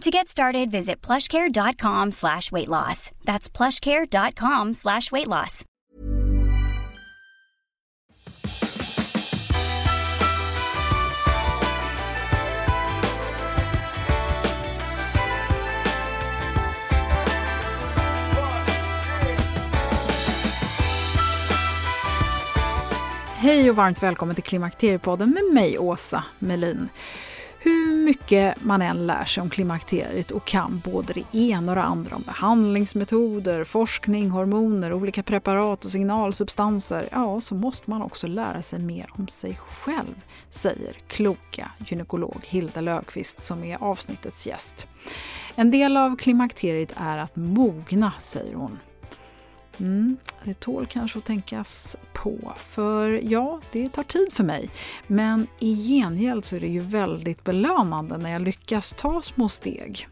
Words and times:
To 0.00 0.10
get 0.10 0.28
started, 0.28 0.70
visit 0.70 1.02
plushcare.com 1.02 2.12
slash 2.12 2.50
weight 2.50 2.68
loss. 2.68 3.10
That's 3.26 3.50
plushcare.com 3.50 4.72
slash 4.74 5.12
weight 5.12 5.26
loss. 5.26 5.64
Hej 23.36 23.70
och 23.70 23.76
varmt 23.76 24.02
välkommen 24.02 24.34
till 24.34 24.44
Klimakteriepodden 24.44 25.30
med 25.30 25.54
mig 25.54 25.78
Åsa 25.78 26.24
Melin. 26.38 26.88
Hur 27.62 28.04
mycket 28.04 28.64
man 28.64 28.82
än 28.82 29.06
lär 29.06 29.24
sig 29.24 29.40
om 29.40 29.50
klimakteriet 29.50 30.30
och 30.30 30.44
kan 30.44 30.82
både 30.84 31.12
det 31.12 31.38
ena 31.38 31.72
och 31.72 31.76
det 31.76 31.82
andra 31.82 32.16
om 32.16 32.22
behandlingsmetoder, 32.22 33.64
forskning, 33.64 34.30
hormoner, 34.30 34.92
olika 34.92 35.22
preparat 35.22 35.84
och 35.84 35.90
signalsubstanser, 35.90 37.08
ja, 37.12 37.40
så 37.40 37.54
måste 37.54 37.90
man 37.90 38.02
också 38.02 38.26
lära 38.26 38.62
sig 38.62 38.78
mer 38.78 39.10
om 39.12 39.28
sig 39.28 39.58
själv, 39.60 40.24
säger 40.50 40.96
kloka 41.08 41.70
gynekolog 41.86 42.40
Hilda 42.42 42.80
Löfqvist 42.80 43.42
som 43.42 43.64
är 43.64 43.82
avsnittets 43.82 44.46
gäst. 44.46 44.86
En 45.54 45.70
del 45.70 45.96
av 45.96 46.16
klimakteriet 46.16 46.92
är 46.96 47.18
att 47.18 47.36
mogna, 47.36 48.12
säger 48.18 48.54
hon. 48.54 48.78
Mm, 49.80 50.16
det 50.44 50.60
tål 50.60 50.86
kanske 50.86 51.18
att 51.18 51.24
tänkas 51.24 51.96
på, 52.12 52.52
för 52.56 53.20
ja, 53.24 53.60
det 53.72 53.88
tar 53.88 54.02
tid 54.02 54.32
för 54.32 54.44
mig. 54.44 54.70
Men 55.06 55.46
i 55.58 55.74
gengäld 55.74 56.44
så 56.44 56.56
är 56.56 56.60
det 56.60 56.66
ju 56.66 56.80
väldigt 56.80 57.44
belönande 57.44 58.18
när 58.18 58.32
jag 58.32 58.42
lyckas 58.42 58.94
ta 58.98 59.22
små 59.22 59.48
steg. 59.48 60.08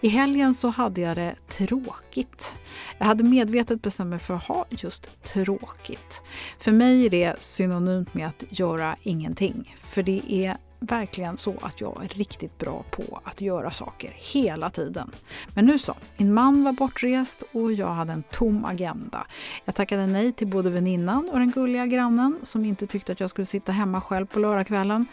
I 0.00 0.08
helgen 0.08 0.54
så 0.54 0.68
hade 0.68 1.00
jag 1.00 1.16
det 1.16 1.34
tråkigt. 1.48 2.54
Jag 2.98 3.06
hade 3.06 3.24
medvetet 3.24 3.82
bestämt 3.82 4.10
mig 4.10 4.18
för 4.18 4.34
att 4.34 4.44
ha 4.44 4.66
just 4.70 5.10
tråkigt. 5.24 6.22
För 6.58 6.72
mig 6.72 7.06
är 7.06 7.10
det 7.10 7.42
synonymt 7.42 8.14
med 8.14 8.28
att 8.28 8.44
göra 8.48 8.96
ingenting, 9.02 9.76
för 9.80 10.02
det 10.02 10.22
är 10.28 10.56
verkligen 10.80 11.38
så 11.38 11.54
att 11.62 11.80
jag 11.80 12.04
är 12.04 12.08
riktigt 12.08 12.58
bra 12.58 12.84
på 12.90 13.20
att 13.24 13.40
göra 13.40 13.70
saker 13.70 14.14
hela 14.16 14.70
tiden. 14.70 15.10
Men 15.54 15.66
nu 15.66 15.78
så, 15.78 15.94
min 16.16 16.34
man 16.34 16.64
var 16.64 16.72
bortrest 16.72 17.42
och 17.52 17.72
jag 17.72 17.88
hade 17.88 18.12
en 18.12 18.22
tom 18.22 18.64
agenda. 18.64 19.26
Jag 19.64 19.74
tackade 19.74 20.06
nej 20.06 20.32
till 20.32 20.46
både 20.46 20.70
väninnan 20.70 21.30
och 21.30 21.38
den 21.38 21.50
gulliga 21.50 21.86
grannen 21.86 22.38
som 22.42 22.64
inte 22.64 22.86
tyckte 22.86 23.12
att 23.12 23.20
jag 23.20 23.30
skulle 23.30 23.46
sitta 23.46 23.72
hemma 23.72 24.00
själv 24.00 24.26
på 24.26 24.38
lördagskvällen. 24.38 25.06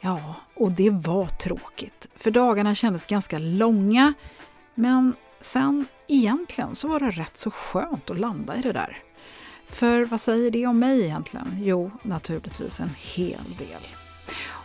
Ja, 0.00 0.34
och 0.56 0.72
det 0.72 0.90
var 0.90 1.26
tråkigt, 1.26 2.08
för 2.16 2.30
dagarna 2.30 2.74
kändes 2.74 3.06
ganska 3.06 3.38
långa. 3.38 4.14
Men 4.74 5.14
sen 5.40 5.86
egentligen 6.08 6.74
så 6.74 6.88
var 6.88 7.00
det 7.00 7.10
rätt 7.10 7.36
så 7.36 7.50
skönt 7.50 8.10
att 8.10 8.18
landa 8.18 8.56
i 8.56 8.62
det 8.62 8.72
där. 8.72 8.98
För 9.66 10.04
vad 10.04 10.20
säger 10.20 10.50
det 10.50 10.66
om 10.66 10.78
mig 10.78 11.04
egentligen? 11.04 11.58
Jo, 11.62 11.90
naturligtvis 12.02 12.80
en 12.80 12.90
hel 13.14 13.56
del. 13.58 14.03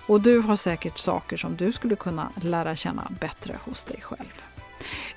Och 0.10 0.22
du 0.22 0.40
har 0.40 0.56
säkert 0.56 0.98
saker 0.98 1.38
som 1.38 1.56
du 1.56 1.72
skulle 1.72 1.96
kunna 1.96 2.30
lära 2.42 2.76
känna 2.76 3.12
bättre 3.22 3.60
hos 3.66 3.84
dig 3.84 4.02
själv. 4.02 4.44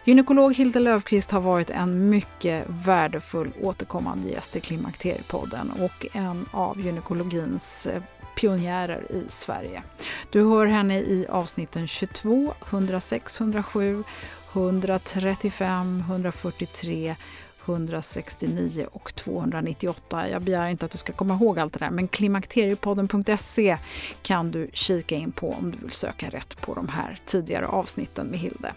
Gynekolog 0.05 0.55
Hilde 0.55 0.81
Löfqvist 0.81 1.31
har 1.31 1.41
varit 1.41 1.71
en 1.71 2.09
mycket 2.09 2.65
värdefull 2.69 3.53
återkommande 3.61 4.29
gäst 4.29 4.57
i 4.57 4.61
Klimakteriepodden 4.61 5.71
och 5.71 6.07
en 6.13 6.47
av 6.51 6.81
gynekologins 6.81 7.87
eh, 7.87 8.03
pionjärer 8.37 9.13
i 9.13 9.25
Sverige. 9.29 9.83
Du 10.31 10.43
hör 10.45 10.67
henne 10.67 10.99
i 10.99 11.27
avsnitten 11.29 11.87
22, 11.87 12.55
106, 12.71 13.41
107, 13.41 14.05
135, 14.53 16.05
143 16.09 17.17
169 17.65 18.87
och 18.93 19.15
298. 19.15 20.29
Jag 20.29 20.43
begär 20.43 20.69
inte 20.69 20.87
att 20.87 20.93
du 20.93 20.99
ska 20.99 21.13
komma 21.13 21.35
ihåg 21.35 21.59
allt 21.59 21.73
det 21.73 21.79
där, 21.79 21.91
men 21.91 22.09
klimakteriepodden.se 22.09 23.79
kan 24.23 24.51
du 24.51 24.71
kika 24.73 25.17
in 25.17 25.33
på 25.33 25.53
om 25.53 25.71
du 25.71 25.79
vill 25.79 25.91
söka 25.91 26.29
rätt 26.29 26.61
på 26.61 26.75
de 26.75 26.89
här 26.89 27.19
tidigare 27.25 27.67
avsnitten 27.67 28.27
med 28.27 28.39
Hilde. 28.39 28.73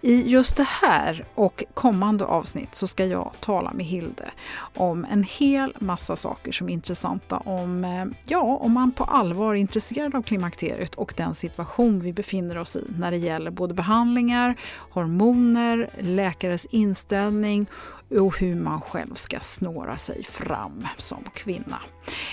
I 0.00 0.30
just 0.30 0.56
det 0.56 0.68
här 0.68 1.24
och 1.34 1.64
kommande 1.74 2.24
avsnitt 2.24 2.74
så 2.74 2.86
ska 2.86 3.04
jag 3.04 3.32
tala 3.40 3.72
med 3.72 3.86
Hilde 3.86 4.30
om 4.74 5.06
en 5.10 5.22
hel 5.22 5.76
massa 5.78 6.16
saker 6.16 6.52
som 6.52 6.68
är 6.68 6.72
intressanta 6.72 7.36
om, 7.36 7.84
eh, 7.84 8.04
ja, 8.24 8.42
om 8.42 8.72
man 8.72 8.92
på 8.92 9.04
allvar 9.04 9.54
är 9.54 9.58
intresserad 9.58 10.14
av 10.14 10.22
klimakteriet 10.22 10.94
och 10.94 11.14
den 11.16 11.34
situation 11.34 12.00
vi 12.00 12.12
befinner 12.12 12.58
oss 12.58 12.76
i 12.76 12.84
när 12.98 13.10
det 13.10 13.16
gäller 13.16 13.50
både 13.50 13.74
behandlingar, 13.74 14.56
hormoner, 14.90 15.90
läkares 15.98 16.64
inställning 16.64 17.66
och 18.10 18.38
hur 18.38 18.54
man 18.54 18.80
själv 18.80 19.14
ska 19.14 19.40
snåra 19.40 19.98
sig 19.98 20.24
fram 20.24 20.86
som 20.96 21.24
kvinna. 21.34 21.80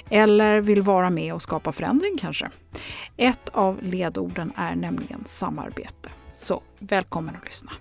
Eller 0.10 0.62
vill 0.62 0.82
vara 0.82 1.10
med 1.10 1.34
och 1.34 1.42
skapa 1.42 1.72
förändring 1.72 2.18
kanske. 2.18 2.50
Ett 3.18 3.50
av 3.50 3.84
ledorden 3.84 4.54
är 4.56 4.76
nämligen 4.76 5.26
samarbete. 5.26 6.10
Så 6.34 6.64
välkommen 6.80 7.36
att 7.36 7.46
lyssna. 7.46 7.72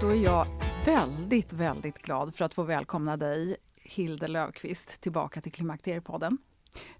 Då 0.00 0.08
är 0.08 0.24
jag 0.24 0.46
väldigt, 0.84 1.52
väldigt 1.52 1.98
glad 1.98 2.34
för 2.34 2.44
att 2.44 2.54
få 2.54 2.62
välkomna 2.62 3.16
dig, 3.16 3.56
Hilde 3.82 4.28
Löfqvist, 4.28 5.00
tillbaka 5.00 5.40
till 5.40 5.52
Klimakteriepodden. 5.52 6.38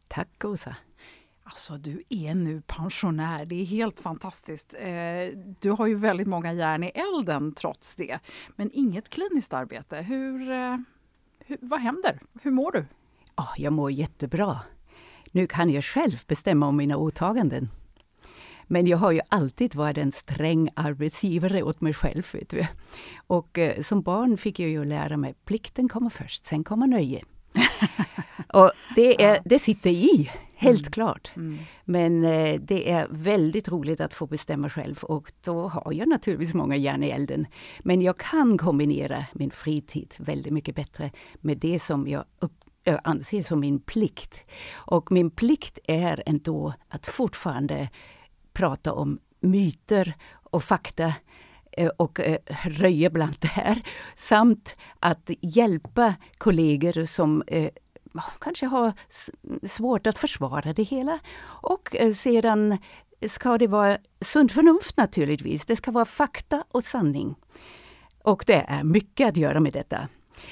Tack 0.08 0.44
Åsa. 0.44 0.76
Alltså 1.48 1.76
du 1.76 2.02
är 2.08 2.34
nu 2.34 2.62
pensionär, 2.66 3.44
det 3.44 3.60
är 3.60 3.64
helt 3.64 4.00
fantastiskt. 4.00 4.75
Eh, 4.78 5.38
du 5.60 5.70
har 5.70 5.87
ju 5.87 5.94
väldigt 5.94 6.26
många 6.26 6.52
järn 6.52 6.84
i 6.84 6.93
elden 6.94 7.52
trots 7.52 7.94
det, 7.94 8.19
men 8.56 8.70
inget 8.72 9.08
kliniskt 9.08 9.52
arbete. 9.52 9.96
Hur, 9.96 10.50
eh, 10.50 10.76
hur, 11.38 11.58
vad 11.60 11.81
händer? 11.81 12.20
Hur 12.43 12.50
mår 12.50 12.72
du? 12.72 12.84
Oh, 13.37 13.52
jag 13.56 13.72
mår 13.72 13.90
jättebra. 13.90 14.60
Nu 15.32 15.46
kan 15.46 15.70
jag 15.70 15.84
själv 15.84 16.22
bestämma 16.26 16.66
om 16.66 16.76
mina 16.76 16.96
åtaganden. 16.96 17.69
Men 18.64 18.87
jag 18.87 18.99
har 18.99 19.12
ju 19.12 19.20
alltid 19.28 19.75
varit 19.75 19.99
en 19.99 20.12
sträng 20.12 20.70
arbetsgivare 20.75 21.62
åt 21.62 21.81
mig 21.81 21.94
själv. 21.94 22.26
Vet 22.32 22.49
du. 22.49 22.66
Och 23.26 23.58
eh, 23.58 23.82
som 23.82 24.02
barn 24.02 24.37
fick 24.37 24.58
jag 24.58 24.70
ju 24.70 24.84
lära 24.84 25.16
mig, 25.16 25.34
plikten 25.44 25.88
kommer 25.88 26.10
först, 26.10 26.44
sen 26.44 26.64
kommer 26.64 26.87
nöje. 26.87 27.25
och 28.52 28.70
det, 28.94 29.25
är, 29.25 29.42
det 29.44 29.58
sitter 29.58 29.90
i. 29.90 30.31
helt 30.56 30.81
mm. 30.81 30.91
klart. 30.91 31.32
Mm. 31.37 31.58
Men 31.85 32.25
eh, 32.25 32.61
det 32.61 32.91
är 32.91 33.06
väldigt 33.11 33.69
roligt 33.69 34.00
att 34.00 34.14
få 34.14 34.26
bestämma 34.26 34.70
själv 34.70 34.99
och 35.03 35.32
då 35.41 35.69
har 35.69 35.93
jag 35.93 36.08
naturligtvis 36.08 36.55
många 36.55 36.76
järn 36.76 37.03
i 37.03 37.08
elden. 37.08 37.47
Men 37.81 38.03
jag 38.03 38.19
kan 38.19 38.58
kombinera 38.58 39.25
min 39.32 39.50
fritid 39.50 40.14
väldigt 40.19 40.53
mycket 40.53 40.75
bättre 40.75 41.11
med 41.41 41.58
det 41.58 41.79
som 41.79 42.08
jag 42.08 42.25
upp, 42.38 42.53
jag 42.85 43.00
anser 43.05 43.43
som 43.43 43.61
min 43.61 43.81
plikt. 43.81 44.44
Och 44.75 45.12
min 45.12 45.31
plikt 45.31 45.79
är 45.85 46.23
ändå 46.26 46.75
att 46.88 47.06
fortfarande 47.06 47.88
prata 48.52 48.93
om 48.93 49.19
myter 49.41 50.14
och 50.50 50.64
fakta 50.64 51.14
eh, 51.73 51.88
och 51.97 52.20
eh, 52.20 52.38
röja 52.64 53.11
bland 53.11 53.37
det 53.38 53.49
här. 53.49 53.82
Samt 54.17 54.76
att 55.00 55.31
hjälpa 55.41 56.14
kollegor 56.38 57.05
som 57.05 57.43
eh, 57.47 57.70
kanske 58.38 58.66
har 58.66 58.92
svårt 59.66 60.06
att 60.06 60.18
försvara 60.18 60.72
det 60.72 60.82
hela. 60.82 61.18
Och 61.44 61.96
eh, 61.96 62.12
sedan 62.12 62.78
ska 63.26 63.58
det 63.58 63.66
vara 63.66 63.98
sunt 64.20 64.52
förnuft 64.52 64.96
naturligtvis. 64.96 65.66
Det 65.66 65.76
ska 65.76 65.90
vara 65.90 66.04
fakta 66.04 66.64
och 66.72 66.84
sanning. 66.84 67.34
Och 68.22 68.44
det 68.46 68.64
är 68.68 68.84
mycket 68.84 69.28
att 69.28 69.36
göra 69.36 69.60
med 69.60 69.72
detta. 69.72 70.08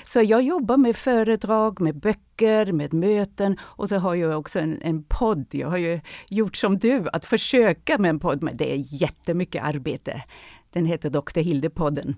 Så 0.06 0.22
jag 0.22 0.42
jobbar 0.42 0.76
med 0.76 0.96
föredrag, 0.96 1.80
med 1.80 1.96
böcker, 1.96 2.72
med 2.72 2.92
möten 2.94 3.56
och 3.60 3.88
så 3.88 3.96
har 3.96 4.14
jag 4.14 4.38
också 4.38 4.58
en, 4.58 4.82
en 4.82 5.02
podd. 5.02 5.46
Jag 5.50 5.68
har 5.68 5.76
ju 5.76 6.00
gjort 6.28 6.56
som 6.56 6.78
du, 6.78 7.04
att 7.12 7.24
försöka 7.24 7.98
med 7.98 8.08
en 8.08 8.20
podd, 8.20 8.42
men 8.42 8.56
det 8.56 8.72
är 8.72 9.02
jättemycket 9.02 9.64
arbete. 9.64 10.22
Den 10.70 10.86
heter 10.86 11.10
Dr. 11.10 11.40
Hilde-podden. 11.40 12.16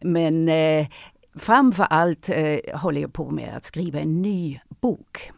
Men 0.00 0.48
eh, 0.48 0.86
framför 1.34 1.84
allt 1.84 2.28
eh, 2.28 2.78
håller 2.78 3.00
jag 3.00 3.12
på 3.12 3.30
med 3.30 3.56
att 3.56 3.64
skriva 3.64 4.00
en 4.00 4.22
ny 4.22 4.60
bok. 4.80 5.30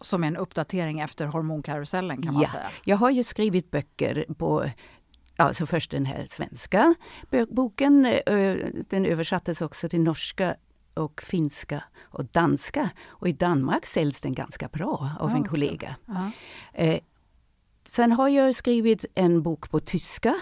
Som 0.00 0.24
en 0.24 0.36
uppdatering 0.36 1.00
efter 1.00 1.26
hormonkarusellen 1.26 2.22
kan 2.22 2.34
man 2.34 2.42
ja, 2.42 2.50
säga? 2.50 2.70
Jag 2.84 2.96
har 2.96 3.10
ju 3.10 3.24
skrivit 3.24 3.70
böcker 3.70 4.24
på 4.38 4.70
Alltså 5.36 5.66
först 5.66 5.90
den 5.90 6.06
här 6.06 6.24
svenska 6.24 6.94
boken, 7.48 8.06
eh, 8.06 8.56
den 8.88 9.06
översattes 9.06 9.62
också 9.62 9.88
till 9.88 10.00
norska 10.00 10.56
och 10.94 11.22
finska 11.22 11.84
och 12.00 12.24
danska. 12.24 12.90
Och 13.06 13.28
i 13.28 13.32
Danmark 13.32 13.86
säljs 13.86 14.20
den 14.20 14.34
ganska 14.34 14.68
bra 14.68 15.10
av 15.20 15.30
en 15.30 15.44
kollega. 15.44 15.96
Okay. 16.06 16.88
Eh, 16.88 17.00
sen 17.86 18.12
har 18.12 18.28
jag 18.28 18.54
skrivit 18.54 19.04
en 19.14 19.42
bok 19.42 19.70
på 19.70 19.80
tyska. 19.80 20.40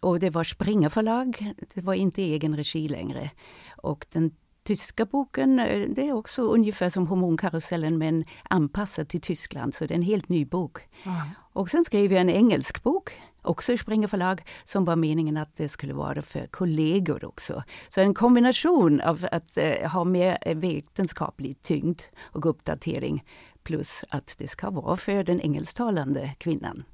Och 0.00 0.20
det 0.20 0.30
var 0.30 0.44
Springer 0.44 0.88
förlag. 0.88 1.52
Det 1.74 1.80
var 1.80 1.94
inte 1.94 2.22
egen 2.22 2.56
regi 2.56 2.88
längre. 2.88 3.30
Och 3.76 4.06
den 4.10 4.30
tyska 4.64 5.04
boken, 5.04 5.58
eh, 5.58 5.88
det 5.88 6.08
är 6.08 6.12
också 6.12 6.42
ungefär 6.42 6.90
som 6.90 7.06
Hormonkarusellen 7.06 7.98
men 7.98 8.24
anpassad 8.42 9.08
till 9.08 9.20
Tyskland. 9.20 9.74
Så 9.74 9.86
det 9.86 9.94
är 9.94 9.96
en 9.96 10.02
helt 10.02 10.28
ny 10.28 10.44
bok. 10.44 10.78
Mm. 11.04 11.16
Och 11.52 11.70
sen 11.70 11.84
skrev 11.84 12.12
jag 12.12 12.20
en 12.20 12.30
engelsk 12.30 12.82
bok 12.82 13.12
också 13.44 13.72
i 13.72 13.78
Springer 13.78 14.08
förlag, 14.08 14.42
som 14.64 14.84
var 14.84 14.96
meningen 14.96 15.36
att 15.36 15.56
det 15.56 15.68
skulle 15.68 15.94
vara 15.94 16.22
för 16.22 16.46
kollegor 16.46 17.24
också. 17.24 17.62
Så 17.88 18.00
en 18.00 18.14
kombination 18.14 19.00
av 19.00 19.26
att 19.32 19.56
eh, 19.56 19.90
ha 19.90 20.04
mer 20.04 20.54
vetenskaplig 20.54 21.62
tyngd 21.62 22.00
och 22.20 22.46
uppdatering 22.46 23.24
plus 23.62 24.04
att 24.08 24.34
det 24.38 24.48
ska 24.48 24.70
vara 24.70 24.96
för 24.96 25.24
den 25.24 25.40
engelsktalande 25.40 26.34
kvinnan. 26.38 26.84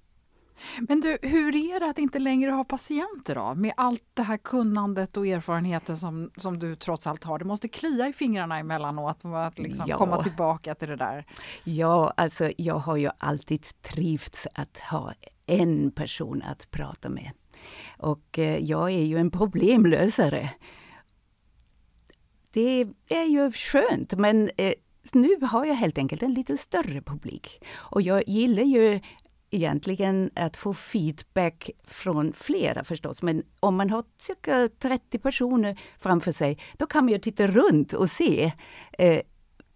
Men 0.89 1.01
du, 1.01 1.19
hur 1.23 1.57
är 1.57 1.81
det 1.81 1.91
att 1.91 1.99
inte 1.99 2.19
längre 2.19 2.51
ha 2.51 2.65
patienter 2.65 3.35
då? 3.35 3.55
Med 3.55 3.73
allt 3.77 4.05
det 4.15 4.23
här 4.23 4.37
kunnandet 4.37 5.17
och 5.17 5.27
erfarenheten 5.27 5.97
som, 5.97 6.31
som 6.37 6.59
du 6.59 6.77
trots 6.77 7.07
allt 7.07 7.25
har. 7.25 7.39
Det 7.39 7.45
måste 7.45 7.69
klia 7.69 8.09
i 8.09 8.13
fingrarna 8.13 8.59
emellanåt 8.59 9.25
att 9.25 9.59
liksom 9.59 9.85
ja. 9.89 9.97
komma 9.97 10.23
tillbaka 10.23 10.75
till 10.75 10.89
det 10.89 10.97
där. 10.97 11.27
Ja, 11.65 12.13
alltså 12.17 12.53
jag 12.57 12.79
har 12.79 12.97
ju 12.97 13.11
alltid 13.19 13.83
trivts 13.83 14.47
att 14.55 14.79
ha 14.79 15.13
en 15.47 15.91
person 15.91 16.43
att 16.43 16.71
prata 16.71 17.09
med. 17.09 17.31
Och 17.99 18.39
eh, 18.39 18.59
jag 18.59 18.91
är 18.91 19.05
ju 19.05 19.19
en 19.19 19.31
problemlösare. 19.31 20.51
Det 22.51 22.89
är 23.09 23.25
ju 23.25 23.53
skönt 23.53 24.13
men 24.13 24.51
eh, 24.57 24.73
nu 25.13 25.37
har 25.43 25.65
jag 25.65 25.75
helt 25.75 25.99
enkelt 25.99 26.23
en 26.23 26.35
lite 26.35 26.57
större 26.57 27.03
publik. 27.03 27.65
Och 27.75 28.03
jag 28.03 28.29
gillar 28.29 28.63
ju 28.63 29.01
egentligen 29.51 30.31
att 30.35 30.57
få 30.57 30.75
feedback 30.75 31.71
från 31.87 32.33
flera 32.33 32.85
förstås. 32.85 33.23
Men 33.23 33.43
om 33.61 33.77
man 33.77 33.91
har 33.91 34.05
cirka 34.19 34.69
30 34.79 35.19
personer 35.19 35.81
framför 35.99 36.33
sig, 36.33 36.59
då 36.77 36.87
kan 36.87 37.05
man 37.05 37.13
ju 37.13 37.19
titta 37.19 37.47
runt 37.47 37.93
och 37.93 38.11
se 38.11 38.53
eh, 38.99 39.21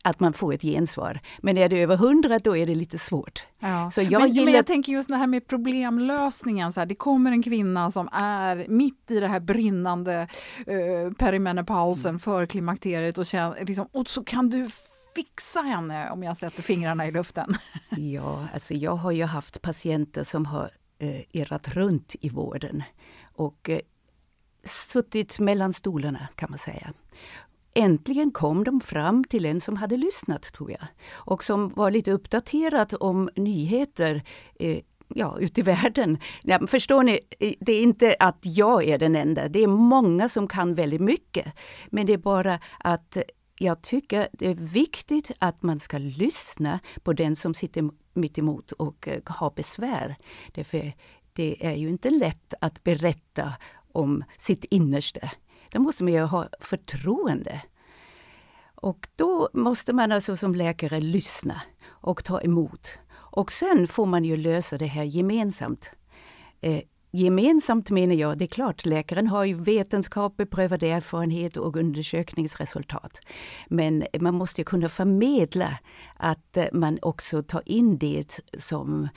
att 0.04 0.20
man 0.20 0.32
får 0.32 0.54
ett 0.54 0.62
gensvar. 0.62 1.20
Men 1.42 1.58
är 1.58 1.68
det 1.68 1.82
över 1.82 1.94
100 1.94 2.38
då 2.38 2.56
är 2.56 2.66
det 2.66 2.74
lite 2.74 2.98
svårt. 2.98 3.46
Ja. 3.58 3.90
Så 3.90 4.02
jag 4.02 4.22
men, 4.22 4.32
gillar... 4.32 4.44
men 4.44 4.54
jag 4.54 4.66
tänker 4.66 4.92
just 4.92 5.08
det 5.08 5.16
här 5.16 5.26
med 5.26 5.46
problemlösningen. 5.46 6.72
Så 6.72 6.80
här, 6.80 6.86
det 6.86 6.94
kommer 6.94 7.32
en 7.32 7.42
kvinna 7.42 7.90
som 7.90 8.08
är 8.12 8.66
mitt 8.68 9.10
i 9.10 9.20
det 9.20 9.28
här 9.28 9.40
brinnande 9.40 10.28
uh, 10.58 11.12
perimenopausen 11.12 12.10
mm. 12.10 12.18
för 12.18 12.46
klimakteriet 12.46 13.18
och, 13.18 13.26
känner, 13.26 13.64
liksom, 13.64 13.88
och 13.92 14.08
så 14.08 14.24
kan 14.24 14.50
du 14.50 14.66
fixa 15.14 15.60
henne 15.60 16.10
om 16.10 16.22
jag 16.22 16.36
sätter 16.36 16.62
fingrarna 16.62 17.06
i 17.06 17.12
luften? 17.12 17.54
Ja, 17.96 18.48
alltså 18.54 18.74
jag 18.74 18.96
har 18.96 19.12
ju 19.12 19.24
haft 19.24 19.62
patienter 19.62 20.24
som 20.24 20.46
har 20.46 20.70
eh, 20.98 21.20
irrat 21.32 21.68
runt 21.68 22.16
i 22.20 22.28
vården 22.28 22.82
och 23.34 23.70
eh, 23.70 23.80
suttit 24.64 25.38
mellan 25.38 25.72
stolarna 25.72 26.28
kan 26.34 26.50
man 26.50 26.58
säga. 26.58 26.92
Äntligen 27.74 28.30
kom 28.30 28.64
de 28.64 28.80
fram 28.80 29.24
till 29.24 29.46
en 29.46 29.60
som 29.60 29.76
hade 29.76 29.96
lyssnat, 29.96 30.42
tror 30.42 30.70
jag. 30.70 30.86
Och 31.12 31.44
som 31.44 31.68
var 31.68 31.90
lite 31.90 32.12
uppdaterad 32.12 32.94
om 33.00 33.30
nyheter 33.36 34.22
eh, 34.58 34.78
ja, 35.08 35.36
ute 35.40 35.60
i 35.60 35.62
världen. 35.62 36.18
Ja, 36.42 36.66
förstår 36.66 37.02
ni, 37.02 37.20
eh, 37.38 37.52
det 37.60 37.72
är 37.72 37.82
inte 37.82 38.16
att 38.20 38.38
jag 38.40 38.84
är 38.84 38.98
den 38.98 39.16
enda. 39.16 39.48
Det 39.48 39.62
är 39.62 39.66
många 39.66 40.28
som 40.28 40.48
kan 40.48 40.74
väldigt 40.74 41.00
mycket. 41.00 41.46
Men 41.90 42.06
det 42.06 42.12
är 42.12 42.18
bara 42.18 42.60
att 42.78 43.16
jag 43.58 43.82
tycker 43.82 44.28
det 44.32 44.46
är 44.46 44.54
viktigt 44.54 45.30
att 45.38 45.62
man 45.62 45.80
ska 45.80 45.98
lyssna 45.98 46.80
på 47.02 47.12
den 47.12 47.36
som 47.36 47.54
sitter 47.54 47.90
mitt 48.12 48.38
emot 48.38 48.72
och 48.72 49.08
eh, 49.08 49.20
har 49.26 49.50
besvär. 49.50 50.16
Därför 50.52 50.92
det 51.32 51.66
är 51.66 51.74
ju 51.74 51.88
inte 51.88 52.10
lätt 52.10 52.54
att 52.60 52.84
berätta 52.84 53.54
om 53.92 54.24
sitt 54.38 54.64
innersta. 54.64 55.30
Då 55.70 55.80
måste 55.80 56.04
man 56.04 56.12
ju 56.12 56.20
ha 56.20 56.48
förtroende. 56.60 57.62
Och 58.74 59.08
då 59.16 59.48
måste 59.52 59.92
man 59.92 60.12
alltså 60.12 60.36
som 60.36 60.54
läkare 60.54 61.00
lyssna 61.00 61.62
och 61.86 62.24
ta 62.24 62.40
emot. 62.40 62.98
Och 63.14 63.52
sen 63.52 63.88
får 63.88 64.06
man 64.06 64.24
ju 64.24 64.36
lösa 64.36 64.78
det 64.78 64.86
här 64.86 65.04
gemensamt. 65.04 65.90
Eh, 66.60 66.80
Gemensamt 67.16 67.90
menar 67.90 68.14
jag, 68.14 68.38
det 68.38 68.44
är 68.44 68.46
klart, 68.46 68.86
läkaren 68.86 69.26
har 69.26 69.44
ju 69.44 69.54
vetenskap, 69.54 70.36
beprövad 70.36 70.82
erfarenhet 70.82 71.56
och 71.56 71.76
undersökningsresultat. 71.76 73.20
Men 73.68 74.06
man 74.20 74.34
måste 74.34 74.64
kunna 74.64 74.88
förmedla 74.88 75.78
att 76.16 76.56
eh, 76.56 76.64
man 76.72 76.98
också 77.02 77.42
tar 77.42 77.62
in 77.66 77.98
det 77.98 78.40
som 78.58 79.08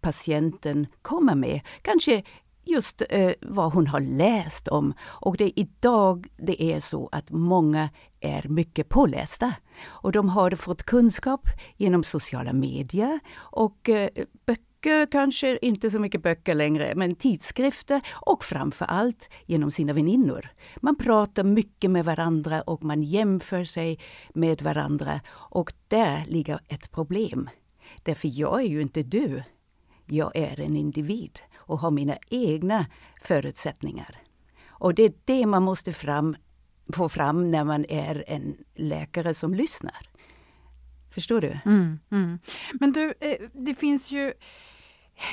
patienten 0.00 0.86
kommer 1.02 1.34
med. 1.34 1.60
Kanske 1.82 2.22
just 2.64 3.02
eh, 3.08 3.32
vad 3.40 3.72
hon 3.72 3.86
har 3.86 4.00
läst 4.00 4.68
om. 4.68 4.94
Och 5.00 5.36
det 5.36 5.44
är 5.44 5.58
idag 5.58 6.26
det 6.36 6.62
är 6.62 6.80
så 6.80 7.08
att 7.12 7.30
många 7.30 7.90
är 8.20 8.48
mycket 8.48 8.88
pålästa. 8.88 9.52
Och 9.86 10.12
de 10.12 10.28
har 10.28 10.50
fått 10.50 10.82
kunskap 10.82 11.48
genom 11.76 12.04
sociala 12.04 12.52
medier 12.52 13.20
och 13.36 13.88
eh, 13.88 14.08
böcker 14.46 14.67
böcker, 14.82 15.06
kanske 15.06 15.58
inte 15.62 15.90
så 15.90 15.98
mycket 15.98 16.22
böcker 16.22 16.54
längre, 16.54 16.92
men 16.96 17.14
tidskrifter 17.14 18.00
och 18.14 18.44
framför 18.44 18.84
allt 18.84 19.30
genom 19.46 19.70
sina 19.70 19.92
väninnor. 19.92 20.48
Man 20.76 20.96
pratar 20.96 21.44
mycket 21.44 21.90
med 21.90 22.04
varandra 22.04 22.62
och 22.62 22.84
man 22.84 23.02
jämför 23.02 23.64
sig 23.64 23.98
med 24.34 24.62
varandra 24.62 25.20
och 25.30 25.72
där 25.88 26.24
ligger 26.26 26.60
ett 26.68 26.90
problem. 26.90 27.50
Därför 28.02 28.28
jag 28.32 28.60
är 28.60 28.68
ju 28.68 28.82
inte 28.82 29.02
du. 29.02 29.42
Jag 30.06 30.36
är 30.36 30.60
en 30.60 30.76
individ 30.76 31.38
och 31.56 31.78
har 31.78 31.90
mina 31.90 32.16
egna 32.30 32.86
förutsättningar. 33.22 34.16
Och 34.68 34.94
det 34.94 35.02
är 35.02 35.12
det 35.24 35.46
man 35.46 35.62
måste 35.62 35.92
fram, 35.92 36.36
få 36.92 37.08
fram 37.08 37.50
när 37.50 37.64
man 37.64 37.84
är 37.88 38.24
en 38.26 38.56
läkare 38.74 39.34
som 39.34 39.54
lyssnar. 39.54 40.08
Förstår 41.10 41.40
du? 41.40 41.58
Mm, 41.64 41.98
mm. 42.10 42.38
Men 42.80 42.92
du, 42.92 43.14
eh, 43.20 43.36
det 43.52 43.74
finns 43.74 44.10
ju 44.10 44.32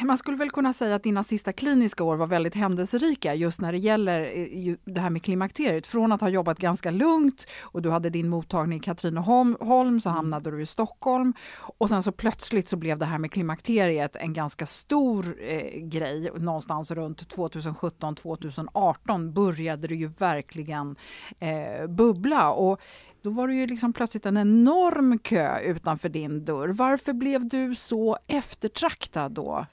man 0.04 0.18
skulle 0.18 0.38
väl 0.38 0.50
kunna 0.50 0.74
säga 0.74 0.96
att 0.96 1.04
dina 1.04 1.24
sista 1.24 1.54
kliniska 1.54 2.04
år 2.04 2.16
var 2.16 2.28
väldigt 2.28 2.56
händelserika 2.56 3.36
just 3.36 3.62
när 3.62 3.72
det 3.72 3.78
gäller 3.78 4.22
eh, 4.22 4.76
det 4.86 5.02
här 5.02 5.10
med 5.10 5.24
klimakteriet. 5.24 5.88
Från 5.88 6.12
att 6.12 6.22
ha 6.22 6.30
jobbat 6.30 6.58
ganska 6.58 6.92
lugnt 6.92 7.48
och 7.62 7.82
du 7.82 7.90
hade 7.90 8.10
din 8.10 8.30
mottagning 8.30 8.80
i 8.80 8.82
Katrineholm 8.82 10.02
så 10.02 10.10
mm. 10.10 10.16
hamnade 10.16 10.52
du 10.52 10.62
i 10.62 10.66
Stockholm 10.66 11.34
och 11.58 11.90
sen 11.90 12.04
så 12.04 12.12
plötsligt 12.12 12.68
så 12.68 12.78
blev 12.78 12.98
det 12.98 13.06
här 13.06 13.18
med 13.18 13.32
klimakteriet 13.32 14.16
en 14.16 14.34
ganska 14.34 14.66
stor 14.66 15.36
eh, 15.42 15.80
grej. 15.80 16.32
Någonstans 16.38 16.92
runt 16.92 17.36
2017-2018 17.36 19.32
började 19.34 19.88
det 19.88 19.96
ju 19.96 20.08
verkligen 20.08 20.96
eh, 21.40 21.88
bubbla 21.88 22.52
och 22.52 22.82
då 23.22 23.30
var 23.30 23.48
det 23.48 23.54
ju 23.54 23.68
liksom 23.68 23.94
plötsligt 23.94 24.26
en 24.26 24.38
enorm 24.38 25.20
kö 25.20 25.60
utanför 25.60 26.10
din 26.10 26.46
dörr. 26.46 26.70
Varför 26.70 27.14
blev 27.14 27.48
du 27.48 27.76
så 27.76 28.18
eftertraktad 28.28 29.32
då? 29.32 29.66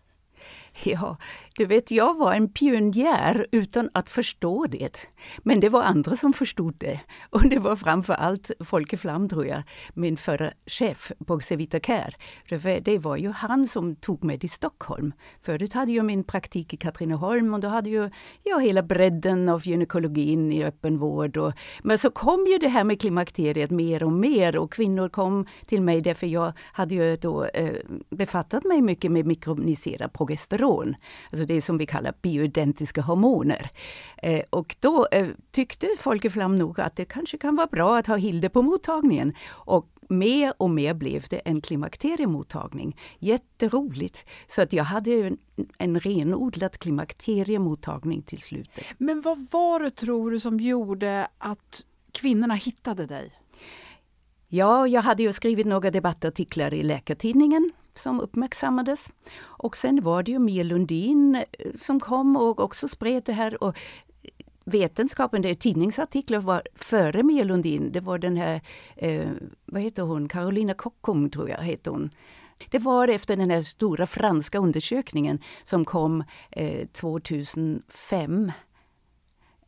Ja, 0.84 1.16
du 1.56 1.66
vet, 1.66 1.90
jag 1.90 2.18
var 2.18 2.34
en 2.34 2.48
pionjär 2.48 3.46
utan 3.52 3.90
att 3.94 4.10
förstå 4.10 4.66
det. 4.66 5.08
Men 5.38 5.60
det 5.60 5.68
var 5.68 5.82
andra 5.82 6.16
som 6.16 6.32
förstod 6.32 6.74
det. 6.78 7.00
Och 7.30 7.48
det 7.48 7.58
var 7.58 7.76
framför 7.76 8.14
allt 8.14 8.50
Folke 8.64 8.96
Flam, 8.96 9.28
tror 9.28 9.46
jag, 9.46 9.62
min 9.94 10.16
förra 10.16 10.52
chef 10.66 11.12
på 11.26 11.40
Sevita 11.40 11.80
Care. 11.80 12.12
Det 12.84 12.98
var 12.98 13.16
ju 13.16 13.30
han 13.30 13.68
som 13.68 13.96
tog 13.96 14.24
mig 14.24 14.38
till 14.38 14.50
Stockholm. 14.50 15.12
Förut 15.42 15.72
hade 15.72 15.92
jag 15.92 16.04
min 16.04 16.24
praktik 16.24 16.74
i 16.74 16.76
Katrineholm 16.76 17.54
och 17.54 17.60
då 17.60 17.68
hade 17.68 17.90
jag 17.90 18.10
ja, 18.42 18.58
hela 18.58 18.82
bredden 18.82 19.48
av 19.48 19.66
gynekologin 19.66 20.52
i 20.52 20.64
öppenvård. 20.64 21.36
Och, 21.36 21.52
men 21.82 21.98
så 21.98 22.10
kom 22.10 22.46
ju 22.46 22.58
det 22.58 22.68
här 22.68 22.84
med 22.84 23.00
klimakteriet 23.00 23.70
mer 23.70 24.02
och 24.02 24.12
mer 24.12 24.56
och 24.56 24.72
kvinnor 24.72 25.08
kom 25.08 25.46
till 25.66 25.82
mig 25.82 26.00
därför 26.00 26.26
jag 26.26 26.52
hade 26.72 26.94
ju 26.94 27.16
då 27.16 27.44
eh, 27.44 27.76
befattat 28.10 28.64
mig 28.64 28.82
mycket 28.82 29.10
med 29.10 29.26
mikroniserad 29.26 30.12
progesteron. 30.12 30.61
Alltså 31.30 31.46
det 31.46 31.62
som 31.62 31.78
vi 31.78 31.86
kallar 31.86 32.14
bioidentiska 32.22 33.00
hormoner. 33.00 33.70
Eh, 34.16 34.42
och 34.50 34.76
då 34.80 35.08
eh, 35.12 35.28
tyckte 35.50 35.88
Folke 35.98 36.30
Flam 36.30 36.56
nog 36.56 36.80
att 36.80 36.96
det 36.96 37.04
kanske 37.04 37.38
kan 37.38 37.56
vara 37.56 37.66
bra 37.66 37.98
att 37.98 38.06
ha 38.06 38.16
Hilde 38.16 38.48
på 38.48 38.62
mottagningen. 38.62 39.34
Och 39.50 39.88
mer 40.08 40.52
och 40.56 40.70
mer 40.70 40.94
blev 40.94 41.24
det 41.30 41.36
en 41.36 41.60
klimakteriemottagning. 41.60 42.96
Jätteroligt! 43.18 44.24
Så 44.46 44.62
att 44.62 44.72
jag 44.72 44.84
hade 44.84 45.12
en, 45.12 45.38
en 45.78 46.00
renodlad 46.00 46.78
klimakteriemottagning 46.78 48.22
till 48.22 48.40
slut. 48.40 48.70
Men 48.98 49.20
vad 49.20 49.46
var 49.52 49.80
det, 49.80 49.90
tror 49.90 50.30
du, 50.30 50.40
som 50.40 50.60
gjorde 50.60 51.28
att 51.38 51.86
kvinnorna 52.12 52.54
hittade 52.54 53.06
dig? 53.06 53.32
Ja, 54.48 54.88
jag 54.88 55.02
hade 55.02 55.22
ju 55.22 55.32
skrivit 55.32 55.66
några 55.66 55.90
debattartiklar 55.90 56.74
i 56.74 56.82
Läkartidningen 56.82 57.72
som 57.94 58.20
uppmärksammades. 58.20 59.12
Och 59.40 59.76
sen 59.76 60.02
var 60.02 60.22
det 60.22 60.30
ju 60.30 60.38
Mia 60.38 60.62
Lundin 60.62 61.34
eh, 61.34 61.70
som 61.80 62.00
kom 62.00 62.36
och 62.36 62.60
också 62.60 62.88
spred 62.88 63.22
det 63.26 63.32
här. 63.32 63.64
Och 63.64 63.78
vetenskapen, 64.64 65.42
det 65.42 65.48
är 65.48 65.54
tidningsartiklar 65.54 66.40
var 66.40 66.62
före 66.74 67.22
Mia 67.22 67.44
Lundin. 67.44 67.92
Det 67.92 68.00
var 68.00 68.18
den 68.18 68.36
här, 68.36 68.60
eh, 68.96 69.30
vad 69.64 69.82
heter 69.82 70.02
hon, 70.02 70.28
Carolina 70.28 70.74
Kockum 70.74 71.30
tror 71.30 71.50
jag 71.50 71.62
heter 71.62 71.90
hon. 71.90 72.10
Det 72.70 72.78
var 72.78 73.08
efter 73.08 73.36
den 73.36 73.50
här 73.50 73.62
stora 73.62 74.06
franska 74.06 74.58
undersökningen 74.58 75.38
som 75.62 75.84
kom 75.84 76.24
eh, 76.50 76.86
2005 76.86 78.52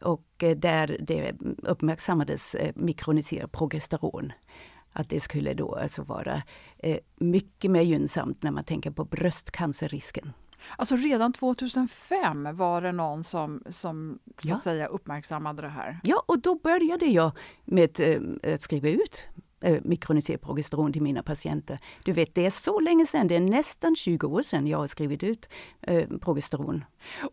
och 0.00 0.42
eh, 0.42 0.56
där 0.56 0.96
det 1.00 1.32
uppmärksammades 1.62 2.54
eh, 2.54 2.72
mikroniserad 2.74 3.52
progesteron 3.52 4.32
att 4.94 5.08
det 5.08 5.20
skulle 5.20 5.54
då 5.54 5.74
alltså 5.74 6.02
vara 6.02 6.42
eh, 6.78 6.98
mycket 7.16 7.70
mer 7.70 7.82
gynnsamt 7.82 8.42
när 8.42 8.50
man 8.50 8.64
tänker 8.64 8.90
på 8.90 9.04
bröstcancerrisken. 9.04 10.32
Alltså 10.76 10.96
redan 10.96 11.32
2005 11.32 12.56
var 12.56 12.80
det 12.80 12.92
någon 12.92 13.24
som, 13.24 13.62
som 13.70 14.18
så 14.42 14.48
ja. 14.48 14.56
att 14.56 14.62
säga 14.62 14.86
uppmärksammade 14.86 15.62
det 15.62 15.68
här? 15.68 16.00
Ja, 16.02 16.22
och 16.26 16.38
då 16.38 16.54
började 16.54 17.06
jag 17.06 17.32
med 17.64 18.00
eh, 18.00 18.54
att 18.54 18.62
skriva 18.62 18.88
ut 18.88 19.24
eh, 19.64 19.80
mikroniserad 19.82 20.40
progesteron 20.40 20.92
till 20.92 21.02
mina 21.02 21.22
patienter. 21.22 21.78
Du 22.04 22.12
vet, 22.12 22.34
det 22.34 22.46
är 22.46 22.50
så 22.50 22.80
länge 22.80 23.06
sedan, 23.06 23.28
det 23.28 23.36
är 23.36 23.40
nästan 23.40 23.96
20 23.96 24.26
år 24.26 24.42
sedan 24.42 24.66
jag 24.66 24.78
har 24.78 24.86
skrivit 24.86 25.22
ut 25.22 25.48
eh, 25.80 26.08
progesteron. 26.20 26.84